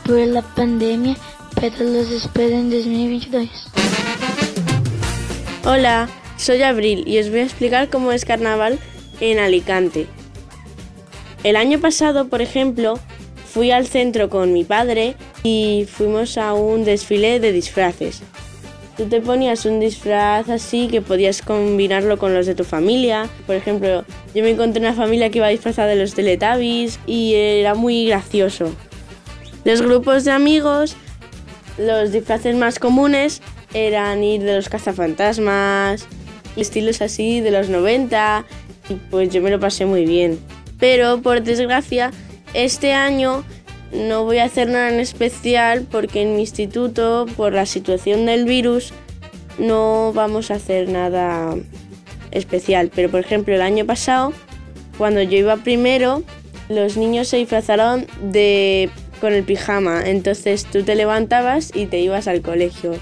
por 0.04 0.18
la 0.18 0.42
pandemia, 0.42 1.16
pero 1.60 1.76
los 1.80 2.10
espero 2.10 2.56
en 2.56 2.70
2022. 2.70 3.48
Hola, 5.64 6.08
soy 6.36 6.62
Abril 6.62 7.02
y 7.06 7.18
os 7.18 7.28
voy 7.30 7.40
a 7.40 7.44
explicar 7.44 7.90
cómo 7.90 8.12
es 8.12 8.24
carnaval 8.24 8.78
en 9.20 9.38
Alicante. 9.38 10.06
El 11.42 11.56
año 11.56 11.80
pasado, 11.80 12.28
por 12.28 12.40
ejemplo, 12.40 12.98
fui 13.52 13.72
al 13.72 13.86
centro 13.86 14.30
con 14.30 14.52
mi 14.52 14.64
padre 14.64 15.16
y 15.42 15.86
fuimos 15.90 16.38
a 16.38 16.54
un 16.54 16.84
desfile 16.84 17.40
de 17.40 17.52
disfraces. 17.52 18.22
Tú 18.96 19.04
te 19.04 19.20
ponías 19.20 19.66
un 19.66 19.78
disfraz 19.78 20.48
así 20.48 20.88
que 20.88 21.02
podías 21.02 21.42
combinarlo 21.42 22.16
con 22.16 22.32
los 22.32 22.46
de 22.46 22.54
tu 22.54 22.64
familia. 22.64 23.28
Por 23.46 23.54
ejemplo, 23.54 24.04
yo 24.34 24.42
me 24.42 24.50
encontré 24.50 24.80
una 24.80 24.94
familia 24.94 25.28
que 25.28 25.38
iba 25.38 25.48
disfrazada 25.48 25.88
de 25.88 25.96
los 25.96 26.14
Teletubbies 26.14 26.98
y 27.06 27.34
era 27.34 27.74
muy 27.74 28.06
gracioso. 28.06 28.74
Los 29.64 29.82
grupos 29.82 30.24
de 30.24 30.30
amigos, 30.30 30.96
los 31.76 32.10
disfraces 32.10 32.56
más 32.56 32.78
comunes 32.78 33.42
eran 33.74 34.24
ir 34.24 34.42
de 34.42 34.54
los 34.54 34.70
cazafantasmas, 34.70 36.06
estilos 36.56 37.02
así 37.02 37.40
de 37.40 37.50
los 37.50 37.68
90 37.68 38.46
y 38.88 38.94
pues 39.10 39.28
yo 39.28 39.42
me 39.42 39.50
lo 39.50 39.60
pasé 39.60 39.84
muy 39.84 40.06
bien. 40.06 40.38
Pero 40.78 41.20
por 41.20 41.42
desgracia, 41.42 42.12
este 42.54 42.94
año 42.94 43.44
no 43.92 44.24
voy 44.24 44.38
a 44.38 44.44
hacer 44.44 44.68
nada 44.68 44.88
en 44.88 45.00
especial 45.00 45.86
porque 45.90 46.22
en 46.22 46.34
mi 46.34 46.40
instituto, 46.40 47.26
por 47.36 47.52
la 47.52 47.66
situación 47.66 48.26
del 48.26 48.44
virus, 48.44 48.92
no 49.58 50.12
vamos 50.14 50.50
a 50.50 50.54
hacer 50.54 50.88
nada 50.88 51.54
especial. 52.30 52.90
Pero 52.94 53.10
por 53.10 53.20
ejemplo, 53.20 53.54
el 53.54 53.62
año 53.62 53.86
pasado, 53.86 54.32
cuando 54.98 55.22
yo 55.22 55.38
iba 55.38 55.56
primero, 55.56 56.22
los 56.68 56.96
niños 56.96 57.28
se 57.28 57.36
disfrazaron 57.38 58.06
de 58.22 58.90
con 59.20 59.32
el 59.32 59.44
pijama. 59.44 60.02
Entonces 60.04 60.64
tú 60.64 60.82
te 60.82 60.94
levantabas 60.94 61.72
y 61.74 61.86
te 61.86 62.00
ibas 62.00 62.28
al 62.28 62.42
colegio. 62.42 62.94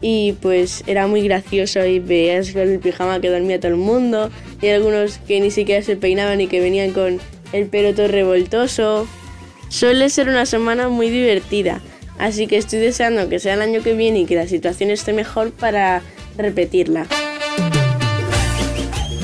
Y 0.00 0.32
pues 0.42 0.82
era 0.88 1.06
muy 1.06 1.22
gracioso 1.22 1.84
y 1.84 2.00
veías 2.00 2.50
con 2.50 2.62
el 2.62 2.80
pijama 2.80 3.20
que 3.20 3.30
dormía 3.30 3.60
todo 3.60 3.70
el 3.70 3.78
mundo. 3.78 4.30
Y 4.60 4.68
algunos 4.68 5.18
que 5.18 5.40
ni 5.40 5.50
siquiera 5.50 5.82
se 5.82 5.96
peinaban 5.96 6.40
y 6.40 6.48
que 6.48 6.60
venían 6.60 6.92
con 6.92 7.20
el 7.52 7.66
pelo 7.66 7.94
todo 7.94 8.08
revoltoso. 8.08 9.06
Suele 9.72 10.10
ser 10.10 10.28
una 10.28 10.44
semana 10.44 10.90
muy 10.90 11.08
divertida, 11.08 11.80
así 12.18 12.46
que 12.46 12.58
estoy 12.58 12.78
deseando 12.78 13.30
que 13.30 13.38
sea 13.38 13.54
el 13.54 13.62
año 13.62 13.82
que 13.82 13.94
viene 13.94 14.20
y 14.20 14.26
que 14.26 14.36
la 14.36 14.46
situación 14.46 14.90
esté 14.90 15.14
mejor 15.14 15.50
para 15.50 16.02
repetirla. 16.36 17.06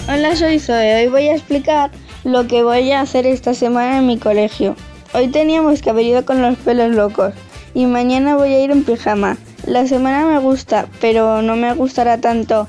Hola, 0.09 0.35
soy 0.37 0.59
Zoe. 0.59 1.03
Hoy 1.03 1.09
voy 1.09 1.29
a 1.29 1.35
explicar 1.35 1.91
lo 2.25 2.47
que 2.47 2.63
voy 2.63 2.93
a 2.93 3.03
hacer 3.03 3.27
esta 3.27 3.53
semana 3.53 3.99
en 3.99 4.07
mi 4.07 4.17
colegio. 4.17 4.75
Hoy 5.13 5.29
teníamos 5.29 5.83
que 5.83 5.91
haber 5.91 6.07
ido 6.07 6.25
con 6.25 6.41
los 6.41 6.57
pelos 6.57 6.95
locos 6.95 7.35
y 7.75 7.85
mañana 7.85 8.35
voy 8.35 8.55
a 8.55 8.65
ir 8.65 8.71
en 8.71 8.85
pijama. 8.85 9.37
La 9.67 9.87
semana 9.87 10.25
me 10.25 10.39
gusta, 10.39 10.87
pero 10.99 11.43
no 11.43 11.57
me 11.57 11.75
gustará 11.75 12.23
tanto 12.23 12.69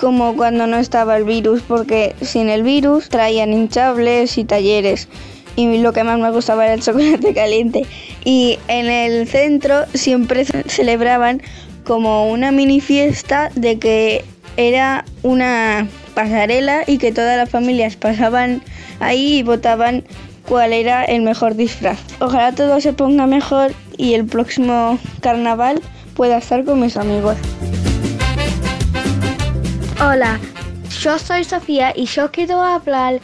como 0.00 0.34
cuando 0.34 0.66
no 0.66 0.78
estaba 0.78 1.18
el 1.18 1.24
virus, 1.24 1.60
porque 1.60 2.16
sin 2.22 2.48
el 2.48 2.62
virus 2.62 3.10
traían 3.10 3.52
hinchables 3.52 4.38
y 4.38 4.44
talleres. 4.44 5.08
Y 5.56 5.78
lo 5.78 5.92
que 5.92 6.04
más 6.04 6.18
me 6.18 6.30
gustaba 6.30 6.64
era 6.64 6.74
el 6.74 6.82
chocolate 6.82 7.34
caliente. 7.34 7.86
Y 8.24 8.58
en 8.68 8.86
el 8.86 9.28
centro 9.28 9.84
siempre 9.94 10.44
celebraban 10.44 11.42
como 11.84 12.30
una 12.30 12.52
mini 12.52 12.80
fiesta 12.80 13.50
de 13.54 13.78
que 13.78 14.24
era 14.56 15.04
una 15.22 15.88
pasarela 16.14 16.84
y 16.86 16.98
que 16.98 17.12
todas 17.12 17.36
las 17.36 17.50
familias 17.50 17.96
pasaban 17.96 18.62
ahí 19.00 19.38
y 19.38 19.42
votaban 19.42 20.04
cuál 20.48 20.72
era 20.72 21.04
el 21.04 21.22
mejor 21.22 21.54
disfraz. 21.54 21.98
Ojalá 22.20 22.52
todo 22.52 22.80
se 22.80 22.92
ponga 22.92 23.26
mejor 23.26 23.72
y 23.96 24.14
el 24.14 24.26
próximo 24.26 24.98
carnaval 25.20 25.80
pueda 26.14 26.38
estar 26.38 26.64
con 26.64 26.80
mis 26.80 26.96
amigos. 26.96 27.36
Hola, 30.00 30.40
yo 31.00 31.18
soy 31.18 31.44
Sofía 31.44 31.92
y 31.94 32.06
yo 32.06 32.30
quiero 32.30 32.60
hablar 32.60 33.20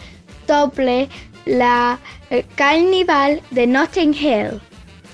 sobre 0.46 1.08
la 1.44 1.98
el 2.30 2.44
carnaval 2.56 3.42
de 3.50 3.66
Notting 3.66 4.14
Hill. 4.14 4.60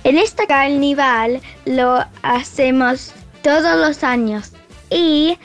En 0.04 0.18
este 0.18 0.46
carnaval 0.46 1.40
lo 1.64 2.04
hacemos 2.22 3.12
todos 3.42 3.76
los 3.78 4.02
años 4.04 4.52
y 4.90 5.38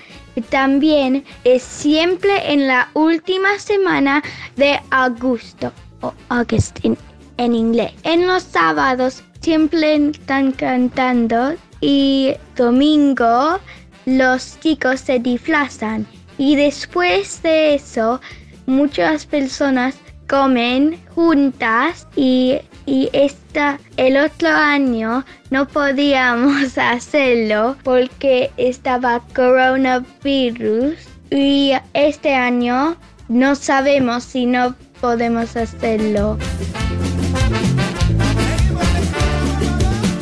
también 0.49 1.26
es 1.43 1.63
siempre 1.63 2.51
en 2.51 2.67
la 2.67 2.89
última 2.93 3.57
semana 3.59 4.24
de 4.55 4.80
agosto 4.89 5.72
o 6.01 6.13
August 6.30 6.80
en, 6.84 6.97
en 7.38 7.55
inglés. 7.55 7.91
En 8.03 8.28
los 8.28 8.43
sábados 8.43 9.24
siempre 9.41 9.95
están 9.95 10.51
cantando 10.51 11.55
y 11.82 12.34
domingo 12.55 13.59
los 14.05 14.59
chicos 14.59 15.01
se 15.01 15.20
disfrazan 15.20 16.05
y 16.38 16.55
después 16.55 17.41
de 17.43 17.76
eso 17.76 18.20
muchas 18.65 19.26
personas 19.26 19.95
comen 20.30 21.01
juntas 21.15 22.07
y, 22.15 22.59
y 22.86 23.09
esta, 23.13 23.80
el 23.97 24.15
otro 24.15 24.49
año 24.49 25.25
no 25.49 25.67
podíamos 25.67 26.77
hacerlo 26.77 27.75
porque 27.84 28.51
estaba 28.57 29.21
coronavirus 29.36 30.95
y 31.32 31.73
este 31.93 32.36
año 32.36 32.95
no 33.27 33.55
sabemos 33.55 34.23
si 34.23 34.45
no 34.45 34.75
podemos 35.01 35.55
hacerlo. 35.55 36.38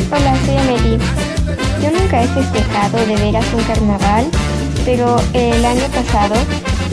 Hola, 0.10 0.36
soy 0.45 0.55
Amelie. 0.55 0.97
Yo 1.82 1.91
nunca 1.91 2.24
he 2.24 2.28
festejado 2.28 3.05
de 3.05 3.16
veras 3.18 3.45
un 3.53 3.64
carnaval, 3.64 4.26
pero 4.86 5.18
el 5.34 5.66
año 5.66 5.86
pasado 5.93 6.36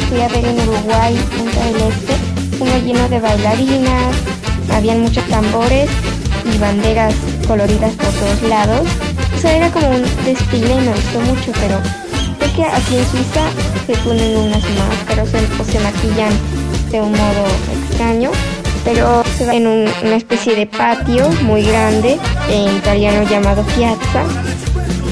fui 0.08 0.20
a 0.20 0.28
ver 0.28 0.44
en 0.44 0.68
Uruguay, 0.68 1.16
Punta 1.36 1.64
del 1.66 1.76
Este, 1.76 2.33
uno 2.60 2.78
lleno 2.84 3.08
de 3.08 3.20
bailarinas, 3.20 4.14
habían 4.72 5.00
muchos 5.00 5.24
tambores 5.28 5.88
y 6.52 6.58
banderas 6.58 7.14
coloridas 7.46 7.92
por 7.94 8.08
todos 8.08 8.42
lados. 8.48 8.80
O 9.36 9.38
sea, 9.40 9.56
era 9.56 9.70
como 9.70 9.88
un 9.90 10.02
desfile, 10.24 10.74
me 10.80 10.92
gustó 10.92 11.20
mucho, 11.20 11.52
pero 11.60 11.78
sé 12.40 12.52
que 12.56 12.64
aquí 12.64 12.96
en 12.96 13.06
Suiza 13.10 13.44
se 13.86 13.92
ponen 14.02 14.36
unas 14.36 14.62
máscaras 14.78 15.28
o 15.60 15.64
se 15.64 15.80
maquillan 15.80 16.32
de 16.90 17.00
un 17.00 17.12
modo 17.12 17.44
extraño, 17.88 18.30
pero 18.84 19.22
se 19.36 19.46
va 19.46 19.54
en 19.54 19.66
un- 19.66 19.90
una 20.04 20.16
especie 20.16 20.54
de 20.54 20.66
patio 20.66 21.28
muy 21.42 21.62
grande, 21.62 22.18
en 22.48 22.76
italiano 22.76 23.28
llamado 23.28 23.62
piazza, 23.76 24.22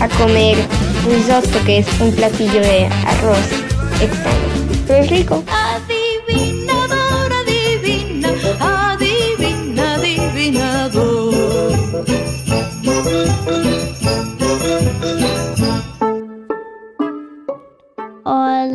a 0.00 0.08
comer 0.18 0.56
risotto, 1.06 1.58
que 1.64 1.78
es 1.78 1.86
un 2.00 2.12
platillo 2.12 2.60
de 2.60 2.86
arroz 3.06 3.38
extraño, 4.00 4.78
pero 4.86 5.04
es 5.04 5.10
rico. 5.10 5.42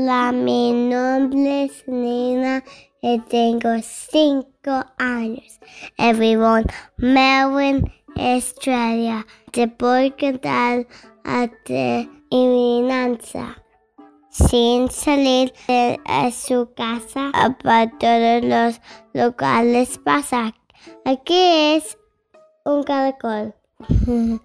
Hola, 0.09 0.31
mi 0.31 0.71
nombre 0.71 1.65
es 1.65 1.85
Nina 1.85 2.63
y 3.01 3.19
tengo 3.27 3.71
cinco 3.81 4.85
años. 4.97 5.59
Everyone, 5.97 6.63
Melvin, 6.95 7.91
Australia. 8.15 9.27
Te 9.51 9.65
voy 9.65 10.07
a 10.07 10.15
contar 10.15 10.87
a 11.25 11.49
tu 11.65 11.73
adivinanza. 12.31 13.61
Sin 14.29 14.89
salir 14.89 15.53
de 15.67 15.99
su 16.31 16.73
casa, 16.73 17.29
para 17.61 17.91
todos 17.97 18.45
los 18.45 18.81
locales 19.11 19.97
pasa. 19.97 20.53
Aquí 21.03 21.75
es 21.75 21.97
un 22.63 22.83
caracol. 22.83 23.53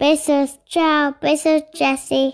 Besos, 0.00 0.60
chao, 0.64 1.14
besos, 1.20 1.62
Jessie. 1.74 2.32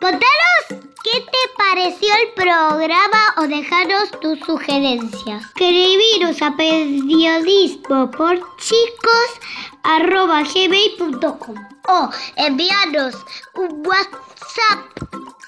Contanos 0.00 0.84
qué 1.02 1.20
te 1.20 1.38
pareció 1.56 2.08
el 2.22 2.32
programa 2.34 3.34
o 3.38 3.48
dejaros 3.48 4.12
tus 4.20 4.38
sugerencias. 4.40 5.44
Escribiros 5.44 6.40
a 6.40 6.54
periodismo 6.56 8.08
por 8.12 8.36
chicos 8.58 9.40
arroba 9.82 10.42
gmail.com 10.42 11.56
o 11.88 12.10
enviarnos 12.36 13.16
un 13.54 13.84
WhatsApp 13.86 14.78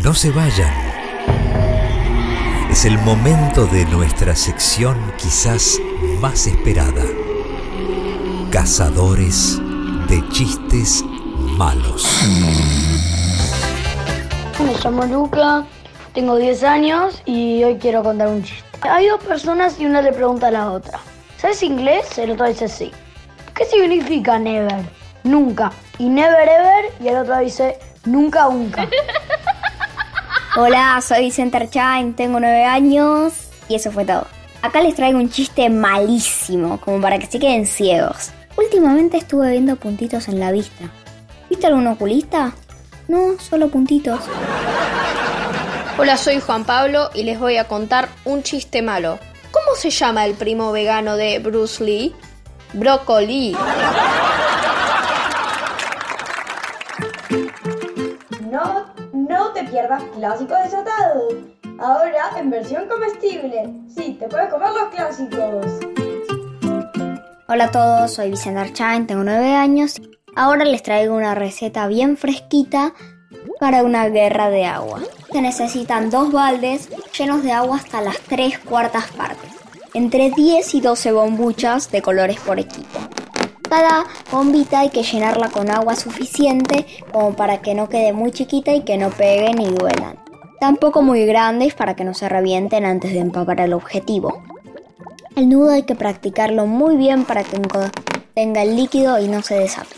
No 0.04 0.14
se 0.14 0.30
vayan. 0.30 0.93
Es 2.74 2.86
el 2.86 2.98
momento 2.98 3.66
de 3.66 3.84
nuestra 3.84 4.34
sección 4.34 5.12
quizás 5.16 5.78
más 6.20 6.48
esperada. 6.48 7.04
Cazadores 8.50 9.60
de 10.08 10.28
chistes 10.30 11.04
malos. 11.56 12.04
Me 14.58 14.74
llamo 14.82 15.04
Luca, 15.04 15.64
tengo 16.14 16.36
10 16.36 16.64
años 16.64 17.22
y 17.24 17.62
hoy 17.62 17.78
quiero 17.78 18.02
contar 18.02 18.26
un 18.26 18.42
chiste. 18.42 18.64
Hay 18.82 19.06
dos 19.06 19.22
personas 19.22 19.78
y 19.78 19.86
una 19.86 20.02
le 20.02 20.12
pregunta 20.12 20.48
a 20.48 20.50
la 20.50 20.72
otra. 20.72 20.98
¿Sabes 21.36 21.62
inglés? 21.62 22.18
El 22.18 22.32
otro 22.32 22.48
dice 22.48 22.66
sí. 22.66 22.90
¿Qué 23.54 23.66
significa 23.66 24.36
never? 24.36 24.84
Nunca. 25.22 25.70
Y 25.98 26.08
never 26.08 26.48
ever 26.48 26.92
y 26.98 27.06
el 27.06 27.18
otro 27.18 27.38
dice 27.38 27.78
nunca 28.04 28.48
nunca. 28.48 28.88
Hola, 30.56 31.00
soy 31.00 31.32
Center 31.32 31.68
Shine, 31.68 32.12
tengo 32.12 32.38
9 32.38 32.64
años 32.64 33.32
y 33.68 33.74
eso 33.74 33.90
fue 33.90 34.04
todo. 34.04 34.28
Acá 34.62 34.82
les 34.82 34.94
traigo 34.94 35.18
un 35.18 35.28
chiste 35.28 35.68
malísimo, 35.68 36.80
como 36.80 37.00
para 37.00 37.18
que 37.18 37.26
se 37.26 37.40
queden 37.40 37.66
ciegos. 37.66 38.30
Últimamente 38.56 39.16
estuve 39.16 39.50
viendo 39.50 39.74
puntitos 39.74 40.28
en 40.28 40.38
la 40.38 40.52
vista. 40.52 40.84
¿Viste 41.50 41.66
algún 41.66 41.88
oculista? 41.88 42.52
No, 43.08 43.36
solo 43.40 43.68
puntitos. 43.68 44.20
Hola, 45.98 46.16
soy 46.16 46.38
Juan 46.38 46.62
Pablo 46.64 47.10
y 47.14 47.24
les 47.24 47.40
voy 47.40 47.56
a 47.56 47.66
contar 47.66 48.08
un 48.24 48.44
chiste 48.44 48.80
malo. 48.80 49.18
¿Cómo 49.50 49.74
se 49.76 49.90
llama 49.90 50.24
el 50.24 50.34
primo 50.34 50.70
vegano 50.70 51.16
de 51.16 51.40
Bruce 51.40 51.82
Lee? 51.82 52.14
Brócoli. 52.74 53.56
No, 58.52 58.93
no 59.44 59.52
te 59.52 59.64
pierdas 59.64 60.02
Clásicos 60.16 60.56
Desatados. 60.64 61.34
Ahora 61.78 62.30
en 62.38 62.50
versión 62.50 62.88
comestible. 62.88 63.74
Sí, 63.94 64.16
te 64.18 64.26
puedes 64.26 64.48
comer 64.48 64.70
los 64.70 64.88
clásicos. 64.88 65.66
Hola 67.48 67.64
a 67.64 67.70
todos, 67.70 68.14
soy 68.14 68.30
Vicente 68.30 68.60
Archain, 68.60 69.06
tengo 69.06 69.22
9 69.22 69.54
años. 69.54 70.00
Ahora 70.34 70.64
les 70.64 70.82
traigo 70.82 71.14
una 71.14 71.34
receta 71.34 71.86
bien 71.88 72.16
fresquita 72.16 72.94
para 73.60 73.82
una 73.82 74.08
guerra 74.08 74.48
de 74.48 74.64
agua. 74.64 75.00
Se 75.30 75.42
necesitan 75.42 76.08
dos 76.08 76.32
baldes 76.32 76.88
llenos 77.16 77.42
de 77.42 77.52
agua 77.52 77.76
hasta 77.76 78.00
las 78.00 78.18
3 78.20 78.60
cuartas 78.60 79.08
partes. 79.12 79.50
Entre 79.92 80.30
10 80.30 80.74
y 80.74 80.80
12 80.80 81.12
bombuchas 81.12 81.90
de 81.90 82.00
colores 82.00 82.40
por 82.40 82.58
equipo. 82.58 82.98
Cada 83.74 84.04
bombita 84.30 84.78
hay 84.78 84.90
que 84.90 85.02
llenarla 85.02 85.48
con 85.48 85.68
agua 85.68 85.96
suficiente 85.96 86.86
como 87.10 87.34
para 87.34 87.60
que 87.60 87.74
no 87.74 87.88
quede 87.88 88.12
muy 88.12 88.30
chiquita 88.30 88.72
y 88.72 88.82
que 88.82 88.96
no 88.96 89.10
peguen 89.10 89.56
ni 89.56 89.66
duelan. 89.66 90.16
Tampoco 90.60 91.02
muy 91.02 91.26
grandes 91.26 91.74
para 91.74 91.96
que 91.96 92.04
no 92.04 92.14
se 92.14 92.28
revienten 92.28 92.84
antes 92.84 93.12
de 93.12 93.18
empapar 93.18 93.60
el 93.60 93.72
objetivo. 93.72 94.44
El 95.34 95.48
nudo 95.48 95.70
hay 95.70 95.82
que 95.82 95.96
practicarlo 95.96 96.68
muy 96.68 96.96
bien 96.96 97.24
para 97.24 97.42
que 97.42 97.60
tenga 98.32 98.62
el 98.62 98.76
líquido 98.76 99.18
y 99.18 99.26
no 99.26 99.42
se 99.42 99.58
desate. 99.58 99.96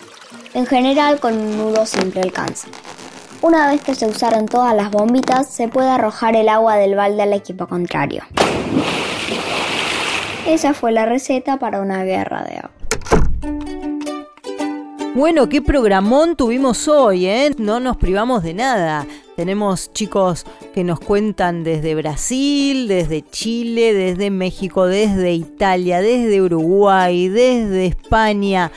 En 0.54 0.64
general 0.64 1.20
con 1.20 1.36
un 1.36 1.58
nudo 1.58 1.84
simple 1.84 2.22
alcanza. 2.22 2.68
Una 3.42 3.68
vez 3.68 3.82
que 3.82 3.94
se 3.94 4.06
usaron 4.06 4.46
todas 4.46 4.74
las 4.74 4.90
bombitas, 4.90 5.50
se 5.50 5.68
puede 5.68 5.90
arrojar 5.90 6.34
el 6.34 6.48
agua 6.48 6.76
del 6.76 6.94
balde 6.94 7.24
al 7.24 7.34
equipo 7.34 7.66
contrario. 7.66 8.22
Esa 10.46 10.72
fue 10.72 10.92
la 10.92 11.04
receta 11.04 11.58
para 11.58 11.82
una 11.82 12.04
guerra 12.04 12.42
de 12.44 12.56
agua. 12.56 12.75
Bueno, 15.16 15.48
qué 15.48 15.62
programón 15.62 16.36
tuvimos 16.36 16.88
hoy, 16.88 17.24
¿eh? 17.24 17.50
No 17.56 17.80
nos 17.80 17.96
privamos 17.96 18.42
de 18.42 18.52
nada. 18.52 19.06
Tenemos 19.34 19.90
chicos 19.94 20.44
que 20.74 20.84
nos 20.84 21.00
cuentan 21.00 21.64
desde 21.64 21.94
Brasil, 21.94 22.86
desde 22.86 23.22
Chile, 23.22 23.94
desde 23.94 24.28
México, 24.28 24.84
desde 24.84 25.32
Italia, 25.32 26.02
desde 26.02 26.42
Uruguay, 26.42 27.30
desde 27.30 27.86
España, 27.86 28.70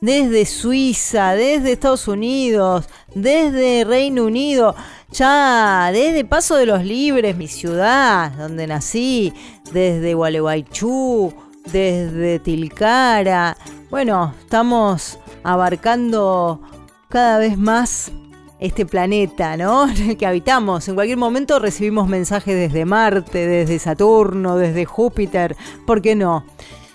desde 0.00 0.46
Suiza, 0.46 1.34
desde 1.34 1.72
Estados 1.72 2.06
Unidos, 2.06 2.84
desde 3.16 3.82
Reino 3.82 4.24
Unido, 4.24 4.76
ya 5.10 5.90
desde 5.92 6.24
Paso 6.24 6.54
de 6.54 6.66
los 6.66 6.84
Libres, 6.84 7.36
mi 7.36 7.48
ciudad, 7.48 8.30
donde 8.30 8.68
nací, 8.68 9.32
desde 9.72 10.14
Gualeguaychú, 10.14 11.34
desde 11.72 12.38
Tilcara. 12.38 13.56
Bueno, 13.90 14.32
estamos 14.40 15.18
abarcando 15.44 16.60
cada 17.08 17.38
vez 17.38 17.58
más 17.58 18.12
este 18.58 18.86
planeta, 18.86 19.56
¿no? 19.56 19.88
En 19.88 20.10
el 20.10 20.16
que 20.16 20.26
habitamos. 20.26 20.88
En 20.88 20.94
cualquier 20.94 21.18
momento 21.18 21.58
recibimos 21.58 22.08
mensajes 22.08 22.54
desde 22.54 22.84
Marte, 22.84 23.46
desde 23.46 23.78
Saturno, 23.78 24.56
desde 24.56 24.84
Júpiter, 24.84 25.56
¿por 25.86 26.00
qué 26.00 26.14
no? 26.14 26.44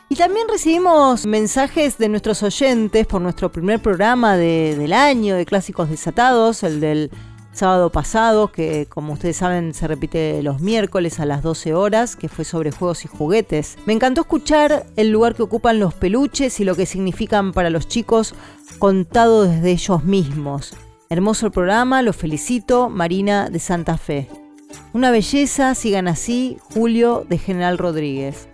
Y 0.10 0.16
también 0.16 0.48
recibimos 0.48 1.26
mensajes 1.26 1.98
de 1.98 2.08
nuestros 2.08 2.42
oyentes 2.42 3.06
por 3.06 3.22
nuestro 3.22 3.52
primer 3.52 3.82
programa 3.82 4.38
del 4.38 4.94
año 4.94 5.36
de 5.36 5.46
Clásicos 5.46 5.90
Desatados, 5.90 6.64
el 6.64 6.80
del 6.80 7.12
sábado 7.58 7.90
pasado, 7.92 8.52
que 8.52 8.86
como 8.88 9.14
ustedes 9.14 9.38
saben 9.38 9.74
se 9.74 9.88
repite 9.88 10.42
los 10.44 10.62
miércoles 10.62 11.20
a 11.20 11.26
las 11.26 11.44
12 11.44 11.74
horas, 11.74 12.16
que 12.16 12.30
fue 12.30 12.46
sobre 12.46 12.72
juegos 12.72 13.04
y 13.06 13.08
juguetes. 13.08 13.78
Me 13.86 13.94
encantó 13.94 14.22
escuchar 14.22 14.86
el 14.96 15.10
lugar 15.10 15.36
que 15.36 15.44
ocupan 15.44 15.80
los 15.80 15.94
peluches 15.94 16.60
y 16.60 16.64
lo 16.64 16.76
que 16.76 16.86
significan 16.86 17.52
para 17.52 17.70
los 17.70 17.88
chicos 17.88 18.36
contado 18.80 19.44
desde 19.44 19.72
ellos 19.72 20.04
mismos. 20.04 20.76
Hermoso 21.10 21.48
el 21.48 21.52
programa, 21.52 22.02
los 22.02 22.16
felicito, 22.16 22.90
Marina 22.90 23.50
de 23.50 23.60
Santa 23.60 23.98
Fe. 23.98 24.30
Una 24.94 25.12
belleza, 25.12 25.74
sigan 25.74 26.08
así, 26.08 26.58
Julio 26.74 27.26
de 27.28 27.38
General 27.38 27.78
Rodríguez. 27.78 28.48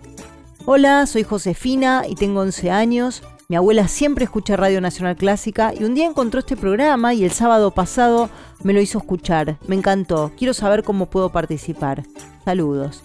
Hola, 0.66 1.06
soy 1.08 1.24
Josefina 1.24 2.04
y 2.08 2.16
tengo 2.16 2.42
11 2.42 2.72
años. 2.72 3.24
Mi 3.50 3.58
abuela 3.58 3.88
siempre 3.88 4.24
escucha 4.24 4.56
Radio 4.56 4.80
Nacional 4.80 5.18
Clásica 5.18 5.74
y 5.78 5.84
un 5.84 5.96
día 5.96 6.06
encontró 6.06 6.40
este 6.40 6.56
programa 6.56 7.14
y 7.14 7.26
el 7.26 7.32
sábado 7.32 7.72
pasado 7.72 8.30
me 8.64 8.72
lo 8.74 8.80
hizo 8.80 9.00
escuchar. 9.00 9.58
Me 9.68 9.76
encantó. 9.76 10.32
Quiero 10.38 10.54
saber 10.54 10.84
cómo 10.84 11.08
puedo 11.08 11.30
participar. 11.30 12.04
Saludos. 12.46 13.04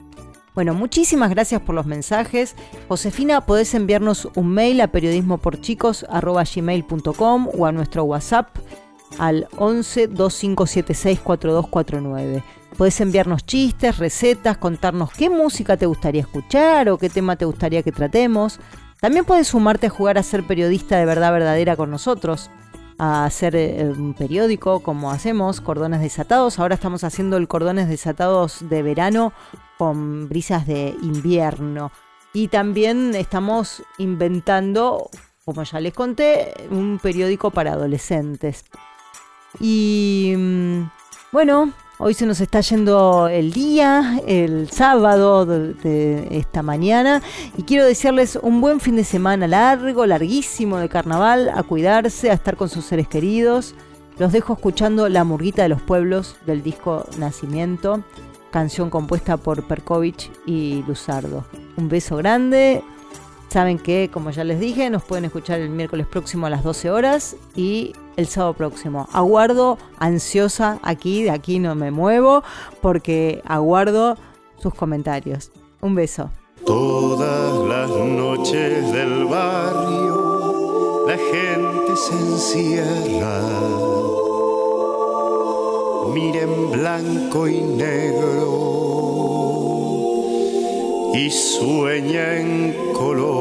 Bueno, 0.55 0.75
muchísimas 0.75 1.31
gracias 1.31 1.63
por 1.63 1.75
los 1.75 1.87
mensajes. 1.87 2.55
Josefina, 2.89 3.47
podés 3.47 3.75
enviarnos 3.75 4.29
un 4.35 4.49
mail 4.49 4.81
a 4.81 4.89
periodismoporchicos.gmail.com 4.89 7.49
o 7.57 7.67
a 7.67 7.73
nuestro 7.73 8.05
WhatsApp 8.05 8.49
al 9.19 9.49
11 9.57 10.09
2576 10.09 11.21
4249. 11.21 12.45
Podés 12.77 13.01
enviarnos 13.01 13.45
chistes, 13.45 13.99
recetas, 13.99 14.59
contarnos 14.59 15.11
qué 15.11 15.31
música 15.31 15.77
te 15.77 15.87
gustaría 15.87 16.23
escuchar 16.23 16.89
o 16.91 16.99
qué 16.99 17.09
tema 17.09 17.37
te 17.37 17.45
gustaría 17.45 17.83
que 17.83 17.93
tratemos. 17.93 18.59
También 19.01 19.25
puedes 19.25 19.49
sumarte 19.49 19.87
a 19.87 19.91
jugar 19.91 20.19
a 20.19 20.23
ser 20.23 20.45
periodista 20.45 20.99
de 20.99 21.07
verdad 21.07 21.33
verdadera 21.33 21.77
con 21.77 21.91
nosotros, 21.91 22.51
a 22.99 23.25
hacer 23.25 23.55
eh, 23.55 23.93
un 23.97 24.15
periódico 24.15 24.81
como 24.81 25.13
hacemos, 25.13 25.61
cordones 25.61 26.01
desatados. 26.01 26.59
Ahora 26.59 26.75
estamos 26.75 27.05
haciendo 27.05 27.37
el 27.37 27.47
cordones 27.47 27.89
desatados 27.89 28.69
de 28.69 28.83
verano 28.83 29.33
con 29.79 30.29
brisas 30.29 30.67
de 30.67 30.97
invierno. 31.01 31.93
Y 32.33 32.49
también 32.49 33.15
estamos 33.15 33.83
inventando, 33.99 35.09
como 35.45 35.63
ya 35.63 35.81
les 35.81 35.95
conté, 35.95 36.53
un 36.71 36.99
periódico 37.01 37.53
para 37.53 37.73
adolescentes. 37.73 38.65
Y 39.61 40.35
mm, 40.37 40.91
bueno, 41.31 41.73
Hoy 42.01 42.15
se 42.15 42.27
nos 42.27 42.41
está 42.41 42.61
yendo 42.61 43.27
el 43.27 43.53
día, 43.53 44.21
el 44.25 44.71
sábado 44.71 45.45
de, 45.45 46.29
esta 46.31 46.63
mañana, 46.63 47.23
y 47.57 47.65
quiero 47.65 47.85
desearles 47.85 48.39
un 48.41 48.61
buen 48.61 48.79
fin 48.79 48.95
de 48.95 49.03
semana 49.03 49.49
largo, 49.49 50.07
larguísimo 50.07 50.79
de 50.79 50.89
carnaval, 50.89 51.51
a 51.53 51.65
cuidarse, 51.65 52.31
a 52.31 52.35
estar 52.35 52.57
con 52.57 52.69
sus 52.69 52.85
seres 52.85 53.09
queridos. 53.09 53.75
Los 54.17 54.31
dejo 54.31 54.53
escuchando 54.53 55.09
La 55.09 55.25
Murguita 55.25 55.63
de 55.65 55.71
los 55.71 55.83
Pueblos 55.83 56.37
del 56.47 56.63
disco 56.63 57.05
Nacimiento, 57.19 58.05
canción 58.53 58.91
compuesta 58.91 59.37
por 59.37 59.67
Perkovich 59.67 60.31
y 60.47 60.85
Luzardo. 60.87 61.47
Un 61.77 61.89
beso 61.89 62.17
grande. 62.17 62.85
Saben 63.49 63.79
que, 63.79 64.11
como 64.13 64.31
ya 64.31 64.45
les 64.45 64.61
dije, 64.61 64.91
nos 64.91 65.05
pueden 65.05 65.25
escuchar 65.25 65.61
el 65.61 65.71
miércoles 65.71 66.07
próximo 66.07 66.47
a 66.47 66.51
las 66.51 66.63
12 66.63 66.91
horas 66.91 67.37
y 67.57 67.95
el 68.17 68.27
sábado 68.27 68.53
próximo. 68.53 69.09
Aguardo 69.13 69.79
ansiosa 69.99 70.79
aquí, 70.83 71.23
de 71.23 71.31
aquí 71.31 71.59
no 71.59 71.75
me 71.75 71.91
muevo, 71.91 72.43
porque 72.83 73.43
aguardo 73.47 74.19
sus 74.59 74.75
comentarios. 74.75 75.51
Un 75.81 75.95
beso. 75.95 76.31
Todas 76.67 77.67
las 77.69 77.89
noches 77.89 78.93
del 78.93 79.25
barrio 79.25 81.07
la 81.07 81.17
gente 81.17 81.97
se 81.97 82.13
encierra. 82.13 83.41
Miren 86.13 86.71
blanco 86.71 87.49
y 87.49 87.63
negro 87.63 88.78
y 91.19 91.31
sueña 91.31 92.37
en 92.37 92.93
color. 92.93 93.39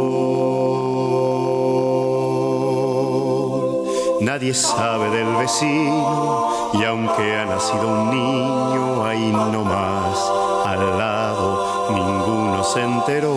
Nadie 4.22 4.54
sabe 4.56 5.10
del 5.12 5.36
vecino 5.36 6.72
y 6.74 6.84
aunque 6.84 7.36
ha 7.38 7.46
nacido 7.46 7.88
un 7.88 8.10
niño 8.10 9.06
ahí 9.06 9.32
nomás 9.32 10.18
al 10.66 10.98
lado 10.98 11.92
ninguno 11.92 12.64
se 12.64 12.82
enteró. 12.82 13.36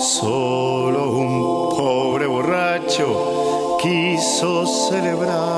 Solo 0.00 1.10
un 1.10 1.76
pobre 1.76 2.26
borracho 2.26 3.76
quiso 3.82 4.66
celebrarlo 4.66 5.55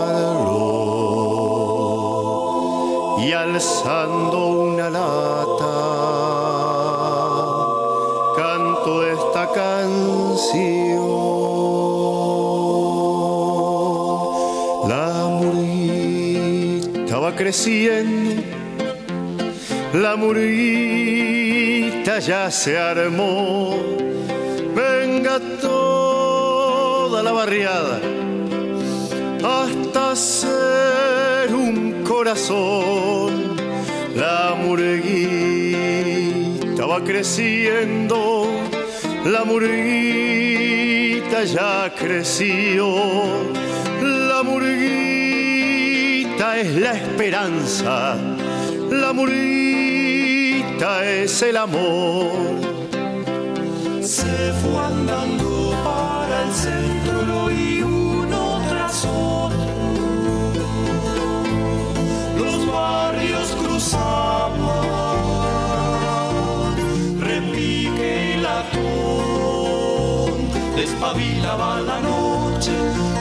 alzando 3.58 4.38
una 4.70 4.88
lata 4.88 5.74
canto 8.36 8.90
esta 9.04 9.44
canción. 9.50 11.08
La 14.88 15.10
murita 15.40 17.18
va 17.18 17.34
creciendo, 17.34 18.42
la 19.92 20.14
murita 20.14 21.40
ya 22.20 22.48
se 22.52 22.78
armó. 22.78 23.74
Venga 24.76 25.40
toda 25.60 27.24
la 27.24 27.32
barriada 27.32 27.98
hasta 29.42 30.14
ser 30.14 31.52
un 31.52 32.04
corazón. 32.04 33.47
La 34.68 34.74
murguita 34.74 36.12
va 36.84 37.02
creciendo, 37.02 38.46
la 39.24 39.44
murguita 39.46 41.42
ya 41.44 41.90
creció. 41.96 42.84
La 44.02 44.42
murguita 44.42 44.76
es 46.58 46.74
la 46.74 46.92
esperanza, 46.92 48.18
la 48.90 49.14
murguita 49.14 51.02
es 51.12 51.40
el 51.40 51.56
amor. 51.56 52.28
Se 54.02 54.52
fue 54.60 54.84
andando 54.84 55.72
para 55.82 56.42
el 56.44 56.52
centro 56.52 56.97
despabilaba 70.88 71.80
la 71.80 72.00
noche, 72.00 72.72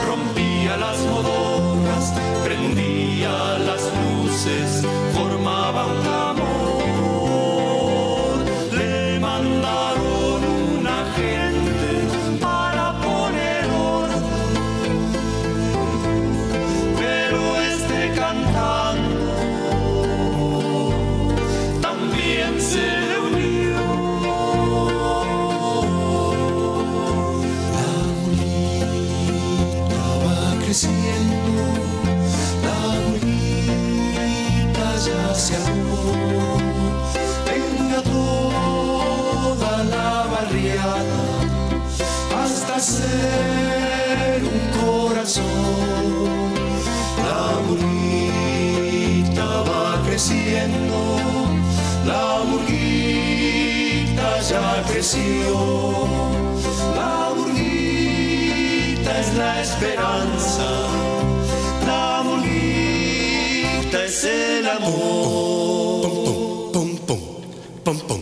rompía 0.06 0.76
las 0.78 0.98
modorras, 1.00 2.14
prendía 2.44 3.58
las 3.58 3.82
luces, 4.00 4.84
Venga 37.48 38.00
toda 38.02 39.72
la 39.84 40.26
barriada 40.32 41.22
hasta 42.42 42.78
ser 42.80 44.42
un 44.54 44.60
corazón. 44.80 45.44
La 47.26 47.42
murguita 47.66 49.48
va 49.70 49.86
creciendo, 50.06 50.98
la 52.06 52.26
murguita 52.48 54.28
ya 54.50 54.66
creció. 54.90 55.52
La 56.96 57.32
murguita 57.36 59.10
es 59.20 59.34
la 59.34 59.60
esperanza, 59.60 60.68
es 64.08 64.24
el 64.24 64.66
amor. 64.66 65.47
Al 67.88 68.17